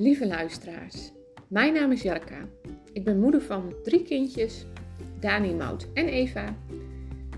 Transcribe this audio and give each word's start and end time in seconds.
Lieve 0.00 0.26
luisteraars, 0.26 1.12
mijn 1.48 1.72
naam 1.72 1.92
is 1.92 2.02
Jarka. 2.02 2.48
Ik 2.92 3.04
ben 3.04 3.20
moeder 3.20 3.42
van 3.42 3.74
drie 3.82 4.02
kindjes, 4.02 4.66
Dani, 5.18 5.54
Mout 5.54 5.88
en 5.94 6.06
Eva. 6.06 6.54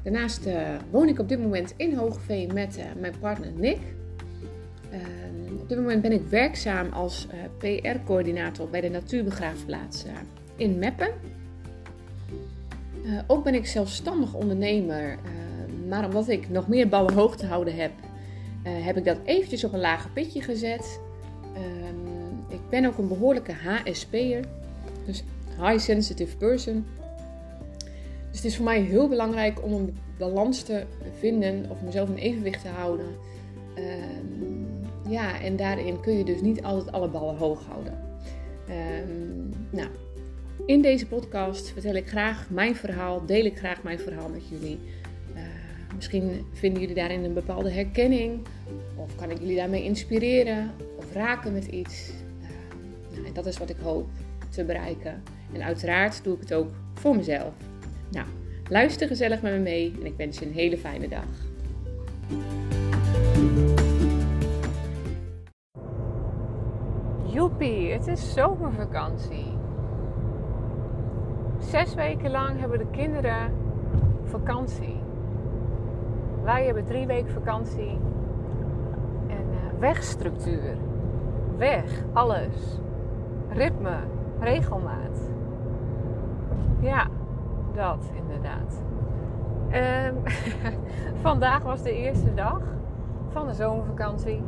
Daarnaast 0.02 0.46
uh, 0.46 0.68
woon 0.90 1.08
ik 1.08 1.18
op 1.18 1.28
dit 1.28 1.40
moment 1.40 1.74
in 1.76 1.94
Hoogveen 1.94 2.52
met 2.54 2.78
uh, 2.78 2.84
mijn 3.00 3.14
partner 3.20 3.52
Nick. 3.52 3.78
Uh, 4.92 5.60
op 5.60 5.68
dit 5.68 5.78
moment 5.78 6.02
ben 6.02 6.12
ik 6.12 6.22
werkzaam 6.28 6.92
als 6.92 7.26
uh, 7.26 7.80
PR-coördinator 7.80 8.68
bij 8.68 8.80
de 8.80 8.90
Natuurbegraafplaats 8.90 10.04
in 10.56 10.78
Meppen. 10.78 11.12
ook 13.26 13.44
ben 13.44 13.54
ik 13.54 13.66
zelfstandig 13.66 14.34
ondernemer, 14.34 15.18
maar 15.88 16.04
omdat 16.04 16.28
ik 16.28 16.48
nog 16.48 16.68
meer 16.68 16.88
ballen 16.88 17.14
hoog 17.14 17.36
te 17.36 17.46
houden 17.46 17.74
heb, 17.74 17.92
heb 18.62 18.96
ik 18.96 19.04
dat 19.04 19.18
eventjes 19.24 19.64
op 19.64 19.72
een 19.72 19.80
lager 19.80 20.10
pitje 20.10 20.42
gezet. 20.42 21.00
Ehm, 21.54 22.01
ben 22.72 22.86
ook 22.86 22.98
een 22.98 23.08
behoorlijke 23.08 23.52
HSP'er, 23.52 24.44
dus 25.06 25.24
High 25.60 25.78
Sensitive 25.78 26.36
Person. 26.36 26.86
Dus 28.28 28.36
het 28.36 28.44
is 28.44 28.56
voor 28.56 28.64
mij 28.64 28.80
heel 28.80 29.08
belangrijk 29.08 29.64
om 29.64 29.72
een 29.72 29.96
balans 30.18 30.62
te 30.62 30.84
vinden 31.18 31.70
of 31.70 31.82
mezelf 31.82 32.08
in 32.08 32.16
evenwicht 32.16 32.62
te 32.62 32.68
houden. 32.68 33.06
Um, 33.76 34.66
ja, 35.08 35.40
en 35.40 35.56
daarin 35.56 36.00
kun 36.00 36.18
je 36.18 36.24
dus 36.24 36.40
niet 36.40 36.62
altijd 36.62 36.92
alle 36.92 37.08
ballen 37.08 37.36
hoog 37.36 37.64
houden. 37.66 37.98
Um, 38.68 39.50
nou, 39.70 39.88
in 40.66 40.82
deze 40.82 41.06
podcast 41.06 41.68
vertel 41.68 41.94
ik 41.94 42.08
graag 42.08 42.50
mijn 42.50 42.76
verhaal, 42.76 43.26
deel 43.26 43.44
ik 43.44 43.58
graag 43.58 43.82
mijn 43.82 43.98
verhaal 43.98 44.28
met 44.28 44.48
jullie. 44.48 44.78
Uh, 45.34 45.40
misschien 45.94 46.46
vinden 46.52 46.80
jullie 46.80 46.96
daarin 46.96 47.24
een 47.24 47.34
bepaalde 47.34 47.70
herkenning, 47.70 48.40
of 48.96 49.16
kan 49.16 49.30
ik 49.30 49.38
jullie 49.38 49.56
daarmee 49.56 49.84
inspireren 49.84 50.70
of 50.98 51.12
raken 51.12 51.52
met 51.52 51.66
iets. 51.66 52.12
Dat 53.32 53.46
is 53.46 53.58
wat 53.58 53.70
ik 53.70 53.76
hoop 53.82 54.08
te 54.48 54.64
bereiken. 54.64 55.22
En 55.52 55.62
uiteraard 55.62 56.24
doe 56.24 56.34
ik 56.34 56.40
het 56.40 56.54
ook 56.54 56.68
voor 56.94 57.16
mezelf. 57.16 57.54
Nou, 58.10 58.26
luister 58.68 59.06
gezellig 59.06 59.42
met 59.42 59.52
me 59.52 59.58
mee 59.58 59.94
en 60.00 60.06
ik 60.06 60.16
wens 60.16 60.38
je 60.38 60.46
een 60.46 60.52
hele 60.52 60.78
fijne 60.78 61.08
dag. 61.08 61.50
Joepie, 67.32 67.92
het 67.92 68.06
is 68.06 68.32
zomervakantie. 68.32 69.52
Zes 71.58 71.94
weken 71.94 72.30
lang 72.30 72.60
hebben 72.60 72.78
de 72.78 72.90
kinderen 72.90 73.52
vakantie. 74.24 75.00
Wij 76.42 76.64
hebben 76.64 76.84
drie 76.84 77.06
weken 77.06 77.32
vakantie. 77.32 77.98
En 79.28 79.46
uh, 79.50 79.78
wegstructuur. 79.78 80.76
Weg, 81.56 82.04
alles. 82.12 82.80
Ritme, 83.54 83.96
regelmaat. 84.40 85.30
Ja, 86.80 87.06
dat 87.74 88.10
inderdaad. 88.14 88.82
Um, 89.72 90.22
vandaag 91.28 91.62
was 91.62 91.82
de 91.82 91.96
eerste 91.96 92.34
dag 92.34 92.60
van 93.28 93.46
de 93.46 93.52
zomervakantie. 93.52 94.42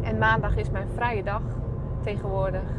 En 0.00 0.18
maandag 0.18 0.56
is 0.56 0.70
mijn 0.70 0.88
vrije 0.94 1.22
dag 1.22 1.42
tegenwoordig. 2.00 2.70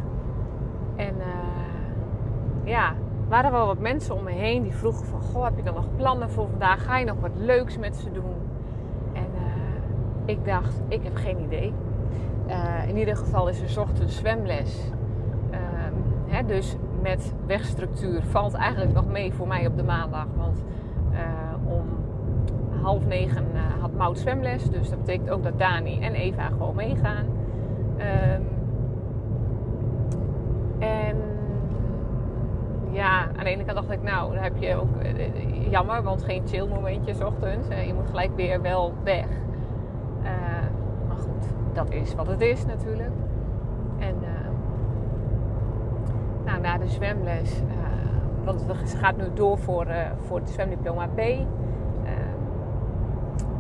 En 0.96 1.16
uh, 1.16 2.64
ja, 2.64 2.94
waren 3.28 3.52
wel 3.52 3.66
wat 3.66 3.80
mensen 3.80 4.16
om 4.16 4.24
me 4.24 4.32
heen 4.32 4.64
die 4.64 4.76
vroegen 4.76 5.06
van... 5.06 5.22
Goh, 5.22 5.44
heb 5.44 5.56
je 5.56 5.64
dan 5.64 5.74
nog 5.74 5.96
plannen 5.96 6.30
voor 6.30 6.50
vandaag? 6.50 6.84
Ga 6.84 6.98
je 6.98 7.06
nog 7.06 7.20
wat 7.20 7.36
leuks 7.36 7.78
met 7.78 7.96
ze 7.96 8.12
doen? 8.12 8.36
En 9.14 9.28
uh, 9.36 9.42
ik 10.26 10.46
dacht, 10.46 10.82
ik 10.88 11.04
heb 11.04 11.16
geen 11.16 11.40
idee. 11.40 11.74
Uh, 12.48 12.88
in 12.88 12.98
ieder 12.98 13.16
geval 13.16 13.48
is 13.48 13.76
er 13.76 13.82
ochtends 13.82 14.18
zwemles. 14.18 14.92
Dus 16.42 16.76
met 17.02 17.34
wegstructuur 17.46 18.24
valt 18.24 18.54
eigenlijk 18.54 18.94
nog 18.94 19.08
mee 19.08 19.34
voor 19.34 19.48
mij 19.48 19.68
op 19.68 19.78
de 19.78 19.84
maandag. 19.84 20.26
Want 20.38 20.64
uh, 21.12 21.20
om 21.74 21.86
half 22.82 23.06
negen 23.06 23.46
uh, 23.54 23.82
had 23.82 23.94
Mout 23.94 24.18
zwemles. 24.18 24.70
Dus 24.70 24.90
dat 24.90 25.00
betekent 25.00 25.30
ook 25.30 25.44
dat 25.44 25.60
Dani 25.60 26.00
en 26.02 26.14
Eva 26.14 26.48
gewoon 26.48 26.76
meegaan. 26.76 27.26
Um, 27.98 28.48
en 30.80 31.18
ja, 32.92 33.22
aan 33.22 33.44
de 33.44 33.50
ene 33.50 33.64
kant 33.64 33.78
dacht 33.78 33.92
ik, 33.92 34.04
nou, 34.04 34.34
dan 34.34 34.44
heb 34.44 34.54
je 34.58 34.76
ook 34.76 35.04
uh, 35.04 35.70
jammer, 35.70 36.04
want 36.04 36.24
geen 36.24 36.42
chill 36.48 36.68
momentjes 36.68 37.22
ochtends. 37.22 37.68
je 37.68 37.94
moet 37.94 38.08
gelijk 38.10 38.36
weer 38.36 38.62
wel 38.62 38.94
weg. 39.04 39.28
maar 41.08 41.18
goed, 41.18 41.74
dat 41.74 41.92
is 41.92 42.16
wat 42.16 42.28
het 42.28 42.42
is 42.42 42.66
natuurlijk. 42.66 43.12
En 44.00 44.16
nou, 46.46 46.62
na 46.62 46.78
de 46.78 46.88
zwemles, 46.88 47.62
uh, 47.62 48.46
want 48.46 48.66
het 48.68 48.96
gaat 48.96 49.18
nu 49.18 49.24
door 49.34 49.58
voor, 49.58 49.88
uh, 49.88 49.96
voor 50.26 50.40
het 50.40 50.50
zwemdiploma 50.50 51.08
B. 51.08 51.20
Uh, 51.20 51.46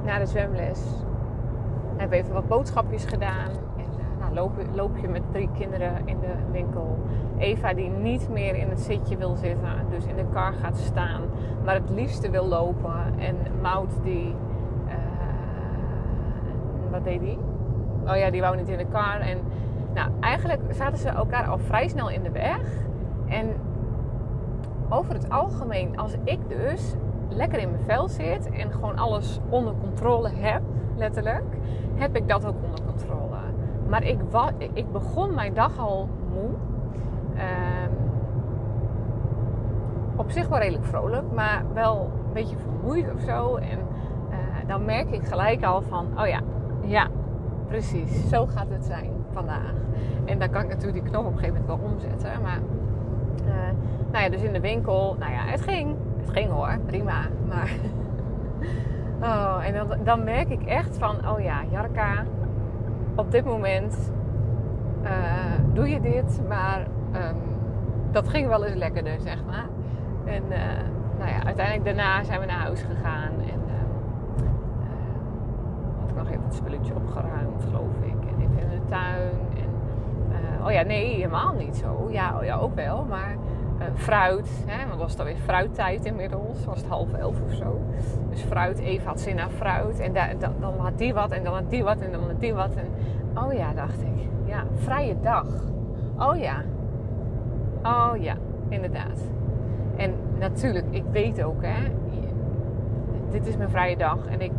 na 0.05 0.19
de 0.19 0.25
zwemles 0.25 0.81
hebben 1.87 2.09
we 2.09 2.23
even 2.23 2.33
wat 2.33 2.47
boodschapjes 2.47 3.05
gedaan. 3.05 3.49
En 3.77 3.85
nou, 4.19 4.33
loop, 4.33 4.51
loop, 4.73 4.97
je 4.97 5.07
met 5.07 5.31
drie 5.31 5.49
kinderen 5.57 6.01
in 6.05 6.19
de 6.19 6.33
winkel. 6.51 6.97
Eva 7.37 7.73
die 7.73 7.89
niet 7.89 8.29
meer 8.29 8.55
in 8.55 8.69
het 8.69 8.79
zitje 8.79 9.17
wil 9.17 9.35
zitten, 9.35 9.69
dus 9.89 10.05
in 10.05 10.15
de 10.15 10.25
kar 10.33 10.53
gaat 10.53 10.77
staan, 10.77 11.21
maar 11.65 11.75
het 11.75 11.89
liefste 11.89 12.29
wil 12.29 12.45
lopen. 12.45 13.19
En 13.19 13.35
Mout 13.61 13.91
die, 14.03 14.35
wat 16.91 17.03
deed 17.03 17.19
die? 17.19 17.37
Oh 18.07 18.15
ja, 18.15 18.29
die 18.29 18.41
wou 18.41 18.55
niet 18.55 18.69
in 18.69 18.77
de 18.77 18.85
kar. 18.85 19.19
En 19.19 19.37
nou, 19.93 20.09
eigenlijk 20.19 20.61
zaten 20.69 20.97
ze 20.97 21.09
elkaar 21.09 21.47
al 21.47 21.57
vrij 21.57 21.87
snel 21.87 22.09
in 22.09 22.23
de 22.23 22.31
weg. 22.31 22.61
En 23.27 23.47
over 24.89 25.13
het 25.13 25.29
algemeen, 25.29 25.97
als 25.97 26.15
ik 26.23 26.39
dus 26.49 26.95
lekker 27.29 27.59
in 27.59 27.71
mijn 27.71 27.83
vel 27.83 28.07
zit 28.07 28.49
en 28.49 28.71
gewoon 28.71 28.97
alles 28.97 29.39
onder 29.49 29.73
controle 29.81 30.29
heb, 30.29 30.61
letterlijk, 30.95 31.57
heb 31.95 32.15
ik 32.15 32.27
dat 32.27 32.45
ook 32.45 32.55
onder 32.63 32.85
controle. 32.85 33.37
Maar 33.87 34.03
ik, 34.03 34.19
ik 34.73 34.91
begon 34.91 35.33
mijn 35.33 35.53
dag 35.53 35.77
al 35.77 36.09
moe. 36.33 36.49
Um, 37.33 38.11
op 40.15 40.31
zich 40.31 40.47
wel 40.47 40.59
redelijk 40.59 40.85
vrolijk, 40.85 41.31
maar 41.31 41.63
wel 41.73 42.11
een 42.27 42.33
beetje 42.33 42.57
vermoeid 42.57 43.13
of 43.13 43.21
zo. 43.21 43.55
En 43.55 43.79
uh, 44.29 44.37
dan 44.67 44.85
merk 44.85 45.11
ik 45.11 45.23
gelijk 45.23 45.63
al 45.63 45.81
van, 45.81 46.07
oh 46.19 46.27
ja, 46.27 46.39
ja, 46.81 47.07
precies, 47.67 48.29
zo 48.29 48.45
gaat 48.45 48.69
het 48.69 48.85
zijn 48.85 49.22
vandaag. 49.33 49.73
En 50.25 50.39
dan 50.39 50.49
kan 50.49 50.61
ik 50.61 50.67
natuurlijk 50.67 51.03
die 51.03 51.11
knop 51.11 51.25
op 51.25 51.31
een 51.31 51.39
gegeven 51.39 51.61
moment 51.61 51.81
wel 51.81 51.91
omzetten. 51.91 52.41
Maar 52.41 52.59
uh, 53.45 53.53
nou 54.11 54.23
ja, 54.23 54.29
dus 54.29 54.41
in 54.41 54.53
de 54.53 54.59
winkel, 54.59 55.15
nou 55.19 55.31
ja, 55.31 55.45
het 55.45 55.61
ging. 55.61 55.95
Het 56.19 56.29
ging 56.29 56.49
hoor, 56.49 56.77
prima. 56.85 57.21
Maar. 57.47 57.71
oh, 59.29 59.65
en 59.65 59.73
dan, 59.73 59.97
dan 60.03 60.23
merk 60.23 60.49
ik 60.49 60.63
echt 60.63 60.97
van, 60.97 61.29
oh 61.29 61.39
ja, 61.39 61.63
Jarka, 61.71 62.23
op 63.15 63.31
dit 63.31 63.45
moment 63.45 64.11
uh, 65.03 65.09
doe 65.73 65.89
je 65.89 65.99
dit, 65.99 66.41
maar 66.47 66.87
um, 67.15 67.37
dat 68.11 68.29
ging 68.29 68.47
wel 68.47 68.65
eens 68.65 68.75
lekkerder, 68.75 69.19
zeg 69.19 69.43
maar. 69.45 69.65
En 70.25 70.43
uh, 70.49 70.57
nou 71.17 71.29
ja, 71.29 71.43
uiteindelijk 71.45 71.85
daarna 71.85 72.23
zijn 72.23 72.39
we 72.39 72.45
naar 72.45 72.59
huis 72.59 72.81
gegaan 72.81 73.31
en 73.51 73.63
had 75.99 76.09
ik 76.09 76.15
nog 76.15 76.29
even 76.29 76.43
het 76.43 76.53
spulletje 76.53 76.95
opgeruimd, 76.95 77.63
geloof 77.63 77.95
ik. 78.01 78.22
En 78.89 78.97
even 78.97 79.31
in 79.55 79.69
de 79.69 79.75
tuin 79.75 79.83
oh 80.65 80.71
ja, 80.71 80.81
nee, 80.81 81.15
helemaal 81.15 81.53
niet 81.53 81.75
zo. 81.75 82.07
Ja, 82.11 82.37
oh 82.37 82.43
ja 82.43 82.57
ook 82.57 82.75
wel, 82.75 83.05
maar 83.09 83.35
uh, 83.79 83.85
fruit. 83.93 84.63
Hè, 84.65 84.87
want 84.87 84.99
was 84.99 85.11
het 85.11 85.19
alweer 85.19 85.35
fruittijd 85.35 86.05
inmiddels. 86.05 86.65
Was 86.65 86.77
het 86.77 86.87
half 86.87 87.13
elf 87.13 87.41
of 87.45 87.53
zo. 87.53 87.81
Dus 88.29 88.41
fruit, 88.41 88.79
Eva 88.79 89.07
had 89.07 89.19
zin 89.19 89.35
naar 89.35 89.49
fruit. 89.49 89.99
En 89.99 90.13
da, 90.13 90.27
da, 90.39 90.51
dan 90.59 90.73
had 90.77 90.97
die 90.97 91.13
wat 91.13 91.31
en 91.31 91.43
dan 91.43 91.53
had 91.53 91.69
die 91.69 91.83
wat 91.83 92.01
en 92.01 92.11
dan 92.11 92.21
had 92.21 92.39
die 92.39 92.53
wat. 92.53 92.75
En, 92.75 92.87
oh 93.43 93.53
ja, 93.53 93.73
dacht 93.73 94.01
ik. 94.01 94.29
Ja, 94.45 94.63
vrije 94.75 95.15
dag. 95.21 95.47
Oh 96.19 96.37
ja. 96.37 96.61
Oh 97.83 98.11
ja, 98.19 98.35
inderdaad. 98.69 99.21
En 99.95 100.13
natuurlijk, 100.39 100.85
ik 100.89 101.03
weet 101.11 101.43
ook, 101.43 101.61
hè. 101.61 101.91
Dit 103.29 103.47
is 103.47 103.57
mijn 103.57 103.69
vrije 103.69 103.97
dag 103.97 104.25
en 104.25 104.41
ik 104.41 104.51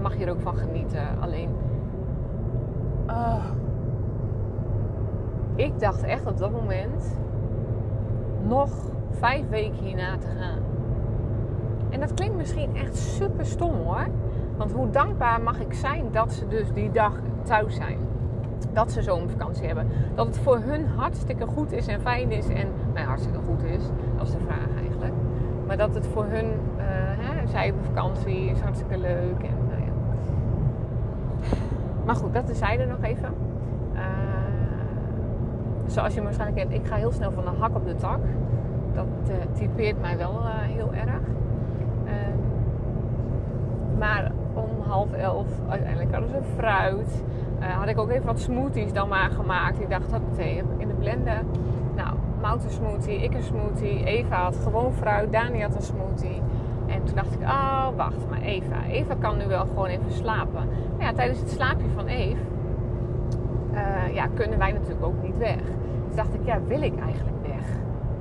mag 0.00 0.14
hier 0.14 0.30
ook 0.30 0.40
van 0.40 0.56
genieten. 0.56 1.02
Alleen... 1.20 1.50
Oh, 3.06 3.44
ik 5.58 5.80
dacht 5.80 6.02
echt 6.02 6.26
op 6.26 6.38
dat 6.38 6.50
moment 6.50 7.18
nog 8.42 8.70
vijf 9.10 9.48
weken 9.48 9.84
hierna 9.84 10.18
te 10.18 10.26
gaan. 10.38 10.58
En 11.90 12.00
dat 12.00 12.14
klinkt 12.14 12.36
misschien 12.36 12.76
echt 12.76 12.96
super 12.96 13.46
stom 13.46 13.74
hoor. 13.74 14.06
Want 14.56 14.72
hoe 14.72 14.90
dankbaar 14.90 15.40
mag 15.40 15.60
ik 15.60 15.72
zijn 15.72 16.04
dat 16.12 16.32
ze 16.32 16.48
dus 16.48 16.72
die 16.72 16.90
dag 16.90 17.12
thuis 17.42 17.74
zijn. 17.74 17.98
Dat 18.72 18.92
ze 18.92 19.02
zo'n 19.02 19.28
vakantie 19.28 19.66
hebben. 19.66 19.86
Dat 20.14 20.26
het 20.26 20.38
voor 20.38 20.58
hun 20.58 20.86
hartstikke 20.86 21.46
goed 21.46 21.72
is 21.72 21.86
en 21.86 22.00
fijn 22.00 22.30
is. 22.30 22.48
En 22.48 22.68
nou, 22.94 23.06
hartstikke 23.06 23.38
goed 23.46 23.62
is, 23.64 23.82
dat 24.16 24.26
is 24.26 24.32
de 24.32 24.40
vraag 24.46 24.80
eigenlijk. 24.80 25.12
Maar 25.66 25.76
dat 25.76 25.94
het 25.94 26.06
voor 26.06 26.24
hun, 26.24 26.46
uh, 26.46 26.84
hè, 27.18 27.46
zij 27.46 27.64
hebben 27.64 27.84
vakantie, 27.84 28.50
is 28.50 28.60
hartstikke 28.60 28.98
leuk. 28.98 29.42
En, 29.42 29.56
nou 29.68 29.80
ja. 29.80 29.92
Maar 32.04 32.16
goed, 32.16 32.34
dat 32.34 32.48
er 32.78 32.86
nog 32.86 33.02
even. 33.02 33.34
Zoals 35.88 36.14
je 36.14 36.22
waarschijnlijk 36.22 36.68
kent, 36.68 36.82
ik 36.82 36.86
ga 36.86 36.96
heel 36.96 37.12
snel 37.12 37.32
van 37.32 37.44
de 37.44 37.50
hak 37.60 37.74
op 37.76 37.86
de 37.86 37.94
tak. 37.94 38.20
Dat 38.94 39.06
uh, 39.30 39.34
typeert 39.52 40.00
mij 40.00 40.16
wel 40.16 40.32
uh, 40.32 40.48
heel 40.48 40.92
erg. 40.94 41.20
Ehm, 42.04 42.38
maar 43.98 44.32
om 44.54 44.68
half 44.88 45.12
elf 45.12 45.46
uiteindelijk 45.68 46.12
hadden 46.12 46.30
ze 46.30 46.40
fruit. 46.56 47.22
Uh, 47.60 47.66
had 47.66 47.88
ik 47.88 47.98
ook 47.98 48.10
even 48.10 48.26
wat 48.26 48.40
smoothies 48.40 48.92
dan 48.92 49.08
maar 49.08 49.30
gemaakt. 49.30 49.80
Ik 49.80 49.90
dacht, 49.90 50.10
dat 50.10 50.20
in 50.78 50.88
de 50.88 50.94
blender. 50.98 51.42
Nou, 51.96 52.16
Mout 52.40 52.64
een 52.64 52.70
smoothie, 52.70 53.22
ik 53.22 53.34
een 53.34 53.42
smoothie. 53.42 54.04
Eva 54.04 54.42
had 54.42 54.56
gewoon 54.62 54.92
fruit, 54.92 55.32
Dani 55.32 55.62
had 55.62 55.74
een 55.74 55.82
smoothie. 55.82 56.42
En 56.86 57.04
toen 57.04 57.14
dacht 57.14 57.32
ik, 57.32 57.40
oh 57.40 57.86
wacht, 57.96 58.28
maar 58.30 58.40
Eva. 58.40 58.84
Eva 58.90 59.14
kan 59.18 59.36
nu 59.36 59.46
wel 59.46 59.66
gewoon 59.66 59.86
even 59.86 60.12
slapen. 60.12 60.68
Ja, 60.98 61.12
tijdens 61.12 61.38
het 61.40 61.50
slaapje 61.50 61.88
van 61.94 62.06
Eve 62.06 62.40
ja, 64.12 64.26
kunnen 64.34 64.58
wij 64.58 64.72
natuurlijk 64.72 65.04
ook 65.04 65.22
niet 65.22 65.38
weg. 65.38 65.60
Dacht 66.18 66.34
ik, 66.34 66.40
ja, 66.44 66.60
wil 66.66 66.82
ik 66.82 67.00
eigenlijk 67.00 67.36
weg? 67.42 67.66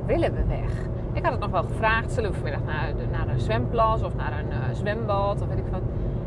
Willen 0.05 0.33
we 0.33 0.45
weg? 0.47 0.71
Ik 1.13 1.23
had 1.23 1.31
het 1.31 1.41
nog 1.41 1.49
wel 1.49 1.63
gevraagd, 1.63 2.11
zullen 2.11 2.29
we 2.29 2.35
vanmiddag 2.35 2.63
naar, 2.65 2.95
de, 2.95 3.03
naar 3.11 3.27
een 3.27 3.39
zwemplas 3.39 4.03
of 4.03 4.15
naar 4.15 4.39
een 4.39 4.49
uh, 4.49 4.75
zwembad 4.75 5.41
of 5.41 5.47
weet 5.47 5.57
ik 5.57 5.71
wat. 5.71 5.81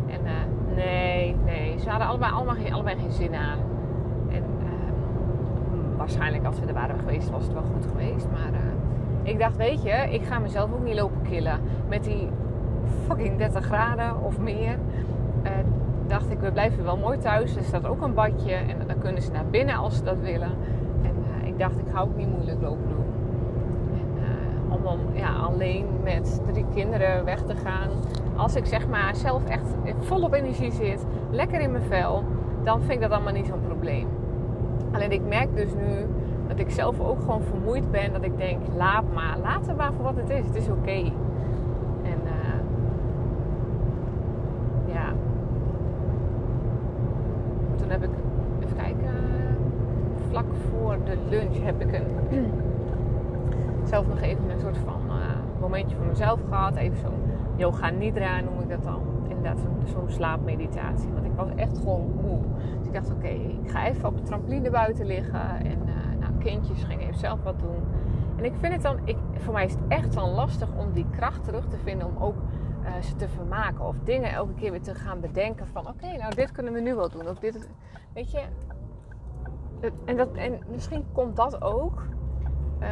En 0.07 0.21
uh, 0.25 0.31
nee, 0.77 1.37
nee, 1.45 1.79
ze 1.79 1.89
hadden 1.89 2.09
allebei, 2.09 2.33
allemaal 2.33 2.55
geen, 2.55 2.73
allebei 2.73 2.97
geen 2.97 3.13
zin 3.13 3.35
aan. 3.35 3.59
En 4.29 4.45
waarschijnlijk 5.97 6.45
als 6.45 6.61
we 6.61 6.67
er 6.67 6.75
waren 6.75 6.99
geweest 6.99 7.31
was 7.31 7.45
het 7.45 7.53
wel 7.53 7.63
goed 7.63 7.87
geweest. 7.87 8.27
Maar 8.31 8.61
ik 9.23 9.39
dacht, 9.39 9.57
weet 9.57 9.83
je, 9.83 10.07
ik 10.11 10.23
ga 10.23 10.39
mezelf 10.39 10.73
ook 10.73 10.85
niet 10.85 10.95
lopen 10.95 11.23
killen 11.23 11.61
met 11.89 12.05
die 12.05 12.29
fucking 13.07 13.39
30 13.39 13.65
graden 13.65 14.23
of 14.23 14.39
meer 14.39 14.77
dacht 16.11 16.31
ik, 16.31 16.41
we 16.41 16.53
blijven 16.53 16.85
wel 16.85 16.97
mooi 16.97 17.19
thuis. 17.19 17.57
Er 17.57 17.65
staat 17.65 17.87
ook 17.87 18.03
een 18.03 18.15
badje 18.15 18.53
en 18.53 18.87
dan 18.87 18.99
kunnen 18.99 19.23
ze 19.23 19.31
naar 19.31 19.47
binnen 19.51 19.75
als 19.75 19.97
ze 19.97 20.03
dat 20.03 20.21
willen. 20.21 20.51
Dacht, 21.61 21.79
ik 21.79 21.85
ga 21.93 22.01
ook 22.01 22.17
niet 22.17 22.31
moeilijk 22.31 22.63
lopen 22.63 22.89
doen. 22.89 23.05
En, 23.93 24.23
uh, 24.69 24.91
om 24.93 25.01
ja, 25.13 25.33
alleen 25.33 25.87
met 26.03 26.41
drie 26.53 26.65
kinderen 26.75 27.25
weg 27.25 27.43
te 27.43 27.55
gaan. 27.55 27.89
Als 28.37 28.57
ik 28.57 28.67
zeg 28.67 28.89
maar 28.89 29.17
zelf 29.17 29.45
echt 29.45 29.75
volop 29.99 30.33
energie 30.33 30.73
zit, 30.73 31.07
lekker 31.31 31.61
in 31.61 31.71
mijn 31.71 31.85
vel, 31.85 32.25
dan 32.65 32.81
vind 32.81 32.93
ik 32.93 33.01
dat 33.01 33.11
allemaal 33.11 33.33
niet 33.33 33.47
zo'n 33.47 33.63
probleem. 33.67 34.07
Alleen 34.93 35.13
ik 35.13 35.23
merk 35.29 35.57
dus 35.57 35.75
nu 35.75 36.07
dat 36.49 36.59
ik 36.59 36.71
zelf 36.71 37.01
ook 37.01 37.21
gewoon 37.21 37.43
vermoeid 37.43 37.91
ben. 37.91 38.13
Dat 38.13 38.25
ik 38.25 38.39
denk, 38.39 38.61
laat 38.77 39.05
maar, 39.15 39.39
laat 39.43 39.67
het 39.67 39.77
maar 39.77 39.93
voor 39.93 40.05
wat 40.05 40.17
het 40.17 40.31
is. 40.31 40.47
Het 40.47 40.57
is 40.57 40.69
oké. 40.69 41.13
heb 47.91 48.03
ik, 48.03 48.11
even 48.65 48.77
kijken, 48.77 49.15
vlak 50.41 50.55
voor 50.71 51.05
de 51.05 51.19
lunch 51.29 51.65
heb 51.65 51.81
ik 51.81 51.93
een, 51.93 52.53
zelf 53.91 54.07
nog 54.07 54.21
even 54.21 54.51
een 54.51 54.61
soort 54.61 54.79
van 54.79 55.01
uh, 55.07 55.61
momentje 55.61 55.97
voor 55.97 56.07
mezelf 56.07 56.41
gehad. 56.49 56.77
Even 56.77 56.99
zo'n 56.99 57.23
yoga 57.57 57.91
nidra 57.91 58.41
noem 58.41 58.61
ik 58.61 58.69
dat 58.69 58.83
dan. 58.83 59.03
Inderdaad, 59.29 59.59
zo'n 59.85 60.11
slaapmeditatie. 60.11 61.11
Want 61.13 61.25
ik 61.25 61.33
was 61.37 61.49
echt 61.57 61.79
gewoon 61.79 62.13
moe. 62.23 62.39
Dus 62.79 62.87
ik 62.87 62.93
dacht, 62.93 63.11
oké, 63.11 63.29
ik 63.29 63.71
ga 63.71 63.87
even 63.87 64.09
op 64.09 64.17
de 64.17 64.23
trampoline 64.23 64.71
buiten 64.71 65.07
liggen. 65.07 65.59
En 65.59 65.79
uh, 65.87 66.21
nou, 66.21 66.33
kindjes 66.39 66.83
gingen 66.83 67.07
even 67.07 67.19
zelf 67.19 67.43
wat 67.43 67.61
doen. 67.61 67.83
En 68.37 68.45
ik 68.45 68.53
vind 68.61 68.73
het 68.73 68.83
dan, 68.83 68.99
ik, 69.05 69.17
voor 69.39 69.53
mij 69.53 69.65
is 69.65 69.73
het 69.73 69.83
echt 69.89 70.13
dan 70.13 70.31
lastig 70.31 70.69
om 70.77 70.93
die 70.93 71.07
kracht 71.11 71.45
terug 71.45 71.69
te 71.69 71.77
vinden 71.85 72.07
om 72.07 72.23
ook 72.23 72.37
uh, 72.85 73.03
ze 73.03 73.17
te 73.17 73.29
vermaken. 73.29 73.87
Of 73.87 73.97
dingen 74.05 74.31
elke 74.33 74.55
keer 74.55 74.71
weer 74.71 74.83
te 74.83 74.95
gaan 74.95 75.21
bedenken 75.21 75.67
van 75.67 75.89
oké, 75.89 76.17
nou 76.17 76.35
dit 76.35 76.53
kunnen 76.53 76.73
we 76.73 76.81
nu 76.81 76.95
wel 76.95 77.09
doen. 77.11 77.29
Of 77.29 77.39
dit, 77.39 77.69
weet 78.15 78.31
je. 78.31 78.41
En, 80.05 80.17
dat, 80.17 80.29
en 80.33 80.59
misschien 80.69 81.05
komt 81.13 81.37
dat 81.37 81.63
ook 81.63 82.03
uh, 82.81 82.89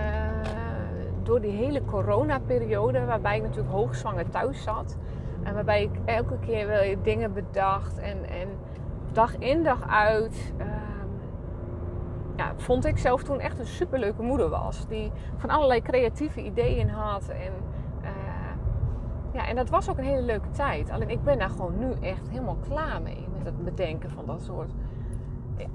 door 1.23 1.41
die 1.41 1.51
hele 1.51 1.85
coronaperiode 1.85 3.05
waarbij 3.05 3.37
ik 3.37 3.43
natuurlijk 3.43 3.75
hoogzwanger 3.75 4.29
thuis 4.29 4.63
zat. 4.63 4.97
En 5.43 5.55
waarbij 5.55 5.83
ik 5.83 5.91
elke 6.05 6.39
keer 6.39 6.67
wel 6.67 6.95
dingen 7.03 7.33
bedacht 7.33 7.99
en, 7.99 8.25
en 8.25 8.49
dag 9.13 9.39
in 9.39 9.63
dag 9.63 9.89
uit. 9.89 10.53
Uh, 10.59 10.67
ja, 12.37 12.53
vond 12.57 12.85
ik 12.85 12.99
zelf 12.99 13.23
toen 13.23 13.41
echt 13.41 13.59
een 13.59 13.67
superleuke 13.67 14.23
moeder 14.23 14.49
was. 14.49 14.87
Die 14.87 15.13
van 15.37 15.51
allerlei 15.51 15.83
creatieve 15.83 16.45
ideeën 16.45 16.89
had. 16.89 17.29
En 17.29 17.53
ja, 19.33 19.47
en 19.49 19.57
dat 19.57 19.69
was 19.69 19.91
ook 19.91 19.99
een 19.99 20.05
hele 20.05 20.23
leuke 20.23 20.51
tijd. 20.51 20.91
Alleen 20.91 21.11
ik 21.11 21.23
ben 21.23 21.39
daar 21.39 21.51
gewoon 21.51 21.79
nu 21.79 21.93
echt 22.01 22.29
helemaal 22.29 22.59
klaar 22.69 23.03
mee. 23.03 23.27
Met 23.37 23.45
het 23.45 23.65
bedenken 23.65 24.11
van 24.11 24.27
dat 24.27 24.43
soort. 24.43 24.71
Eh, 25.59 25.67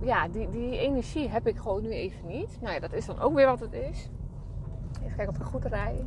ja, 0.00 0.28
die, 0.28 0.50
die 0.50 0.78
energie 0.78 1.28
heb 1.28 1.46
ik 1.46 1.56
gewoon 1.56 1.82
nu 1.82 1.90
even 1.90 2.26
niet. 2.26 2.58
Nou 2.60 2.74
ja, 2.74 2.80
dat 2.80 2.92
is 2.92 3.06
dan 3.06 3.20
ook 3.20 3.34
weer 3.34 3.46
wat 3.46 3.60
het 3.60 3.72
is. 3.72 4.10
Even 5.02 5.16
kijken 5.16 5.28
of 5.28 5.40
ik 5.40 5.46
goed 5.46 5.64
rij. 5.64 6.04